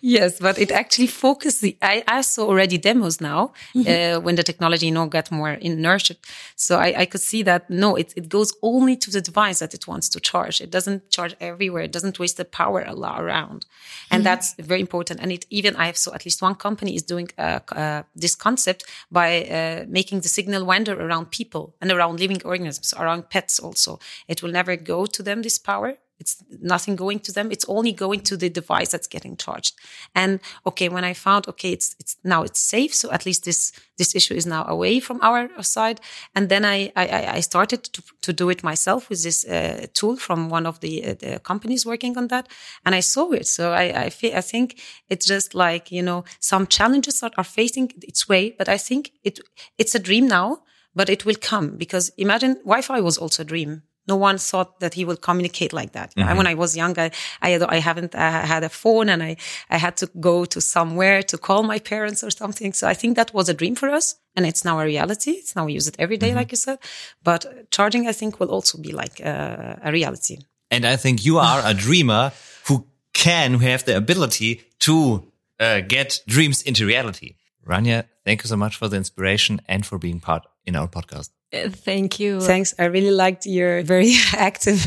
yes, 0.01 0.39
but 0.39 0.57
it 0.57 0.71
actually 0.71 1.07
focuses. 1.07 1.73
I, 1.81 2.03
I 2.07 2.21
saw 2.21 2.47
already 2.47 2.77
demos 2.77 3.21
now 3.21 3.53
mm-hmm. 3.75 4.17
uh, 4.17 4.19
when 4.21 4.36
the 4.36 4.43
technology, 4.43 4.88
you 4.88 4.91
know, 4.91 5.07
got 5.07 5.31
more 5.31 5.57
nurtured. 5.62 6.17
So 6.55 6.77
I, 6.79 7.01
I 7.01 7.05
could 7.05 7.21
see 7.21 7.43
that 7.43 7.69
no, 7.69 7.95
it, 7.95 8.13
it 8.15 8.29
goes 8.29 8.53
only 8.62 8.95
to 8.97 9.12
the 9.12 9.21
device 9.21 9.59
that 9.59 9.73
it 9.73 9.88
wants 9.88 10.09
to 10.09 10.19
charge. 10.19 10.62
It 10.62 10.71
doesn't 10.71 11.09
charge 11.09 11.36
everywhere. 11.39 11.83
It 11.83 11.91
doesn't 11.91 12.19
waste 12.19 12.38
the 12.38 12.45
power 12.45 12.83
a 12.86 12.93
lot 12.93 13.21
around. 13.21 13.65
And 14.12 14.19
mm-hmm. 14.19 14.23
that's 14.23 14.53
very 14.55 14.81
important. 14.81 15.19
And 15.21 15.31
it 15.31 15.45
even 15.49 15.75
I 15.75 15.86
have 15.86 15.97
so 15.97 16.13
at 16.13 16.25
least 16.25 16.41
one 16.41 16.55
company 16.55 16.95
is 16.95 17.03
doing 17.03 17.29
uh, 17.38 17.59
uh, 17.71 18.03
this 18.15 18.36
concept 18.36 18.86
by 19.12 19.29
uh, 19.43 19.86
making 19.88 20.21
the 20.21 20.27
signal 20.27 20.65
wander 20.65 20.93
around 20.93 21.25
people 21.31 21.75
and 21.81 21.91
around 21.91 22.19
living 22.19 22.41
organisms, 22.43 22.93
around 22.97 23.12
pets 23.21 23.60
also. 23.60 23.99
It 24.28 24.41
will 24.41 24.52
never 24.52 24.76
go 24.76 25.06
to 25.06 25.21
them, 25.21 25.43
this 25.43 25.60
power. 25.60 25.97
It's 26.19 26.41
nothing 26.62 26.95
going 26.95 27.19
to 27.21 27.34
them. 27.34 27.52
It's 27.52 27.65
only 27.67 27.91
going 27.91 28.21
to 28.21 28.38
the 28.38 28.49
device 28.49 28.91
that's 28.91 29.08
getting 29.08 29.36
charged. 29.36 29.73
And 30.15 30.39
okay, 30.65 30.88
when 30.88 31.04
I 31.04 31.13
found, 31.13 31.47
okay, 31.49 31.71
it's, 31.71 31.95
it's 31.99 32.15
now 32.23 32.43
it's 32.43 32.60
safe. 32.60 32.93
So 32.93 33.12
at 33.12 33.26
least 33.26 33.43
this, 33.43 33.73
this 33.97 34.15
issue 34.15 34.34
is 34.34 34.45
now 34.45 34.63
away 34.65 35.02
from 35.02 35.19
our 35.21 35.49
side. 35.62 35.99
And 36.34 36.47
then 36.47 36.63
I, 36.63 36.93
I, 36.95 37.28
I 37.38 37.39
started 37.41 37.84
to, 37.84 38.04
to 38.21 38.32
do 38.32 38.49
it 38.49 38.63
myself 38.63 39.10
with 39.10 39.23
this 39.23 39.43
uh, 39.45 39.88
tool 39.93 40.15
from 40.15 40.49
one 40.49 40.65
of 40.65 40.80
the, 40.80 41.04
uh, 41.04 41.13
the, 41.15 41.39
companies 41.39 41.86
working 41.86 42.17
on 42.17 42.28
that. 42.28 42.47
And 42.86 42.95
I 42.95 43.02
saw 43.02 43.32
it. 43.32 43.47
So 43.47 43.73
I, 43.73 44.06
I 44.06 44.10
feel, 44.10 44.34
I 44.36 44.41
think 44.41 44.80
it's 45.10 45.26
just 45.26 45.54
like, 45.54 45.91
you 45.91 46.04
know, 46.04 46.23
some 46.39 46.67
challenges 46.67 47.21
are 47.23 47.43
facing 47.43 47.91
its 48.02 48.30
way, 48.30 48.56
but 48.58 48.69
I 48.69 48.78
think 48.78 49.12
it, 49.23 49.39
it's 49.78 49.95
a 49.95 49.99
dream 49.99 50.28
now 50.28 50.62
but 50.95 51.10
it 51.10 51.25
will 51.25 51.36
come 51.36 51.77
because 51.77 52.10
imagine 52.17 52.56
Wi-Fi 52.65 53.01
was 53.01 53.17
also 53.17 53.43
a 53.43 53.45
dream. 53.45 53.84
No 54.06 54.17
one 54.17 54.38
thought 54.38 54.82
that 54.82 54.95
he 54.95 55.06
would 55.06 55.21
communicate 55.21 55.71
like 55.71 55.93
that. 55.93 56.13
Mm-hmm. 56.15 56.38
When 56.38 56.47
I 56.47 56.56
was 56.56 56.75
young, 56.75 56.99
I, 56.99 57.12
I, 57.41 57.58
I 57.69 57.77
haven't 57.77 58.13
uh, 58.13 58.19
had 58.19 58.63
a 58.63 58.69
phone 58.69 59.08
and 59.08 59.23
I, 59.23 59.38
I 59.69 59.77
had 59.77 59.95
to 59.97 60.10
go 60.19 60.43
to 60.43 60.60
somewhere 60.60 61.23
to 61.23 61.38
call 61.38 61.63
my 61.63 61.79
parents 61.79 62.21
or 62.21 62.29
something. 62.29 62.73
So 62.73 62.86
I 62.86 62.95
think 62.95 63.15
that 63.15 63.34
was 63.34 63.47
a 63.47 63.53
dream 63.53 63.75
for 63.75 63.89
us 63.89 64.15
and 64.36 64.45
it's 64.45 64.65
now 64.65 64.77
a 64.79 64.86
reality. 64.86 65.32
It's 65.32 65.56
now 65.56 65.65
we 65.65 65.73
use 65.73 65.88
it 65.88 65.95
every 65.99 66.17
day, 66.17 66.29
mm-hmm. 66.29 66.38
like 66.38 66.51
you 66.51 66.58
said. 66.58 66.79
But 67.23 67.71
charging, 67.71 68.08
I 68.08 68.12
think, 68.12 68.41
will 68.41 68.49
also 68.49 68.77
be 68.77 68.91
like 68.91 69.25
uh, 69.25 69.75
a 69.82 69.91
reality. 69.91 70.39
And 70.69 70.86
I 70.86 70.97
think 70.97 71.23
you 71.23 71.39
are 71.39 71.62
a 71.63 71.73
dreamer 71.88 72.34
who 72.67 72.88
can, 73.13 73.53
who 73.53 73.60
have 73.60 73.86
the 73.86 73.95
ability 73.95 74.63
to 74.79 75.32
uh, 75.62 75.79
get 75.79 76.19
dreams 76.27 76.62
into 76.62 76.86
reality. 76.86 77.36
Rania, 77.65 78.03
thank 78.25 78.43
you 78.43 78.49
so 78.49 78.58
much 78.58 78.75
for 78.75 78.89
the 78.89 78.97
inspiration 78.97 79.62
and 79.65 79.86
for 79.86 79.97
being 79.97 80.19
part 80.19 80.45
in 80.65 80.76
our 80.76 80.88
podcast. 80.88 81.30
Uh, 81.54 81.69
thank 81.69 82.19
you. 82.19 82.41
Thanks. 82.41 82.73
I 82.80 82.86
really 82.86 83.12
liked 83.12 83.45
your 83.45 83.84
very 83.84 84.13
active 84.36 84.86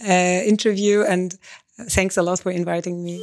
uh, 0.00 0.12
interview 0.46 1.02
and 1.02 1.34
thanks 1.90 2.16
a 2.16 2.22
lot 2.22 2.40
for 2.40 2.52
inviting 2.52 3.02
me. 3.02 3.22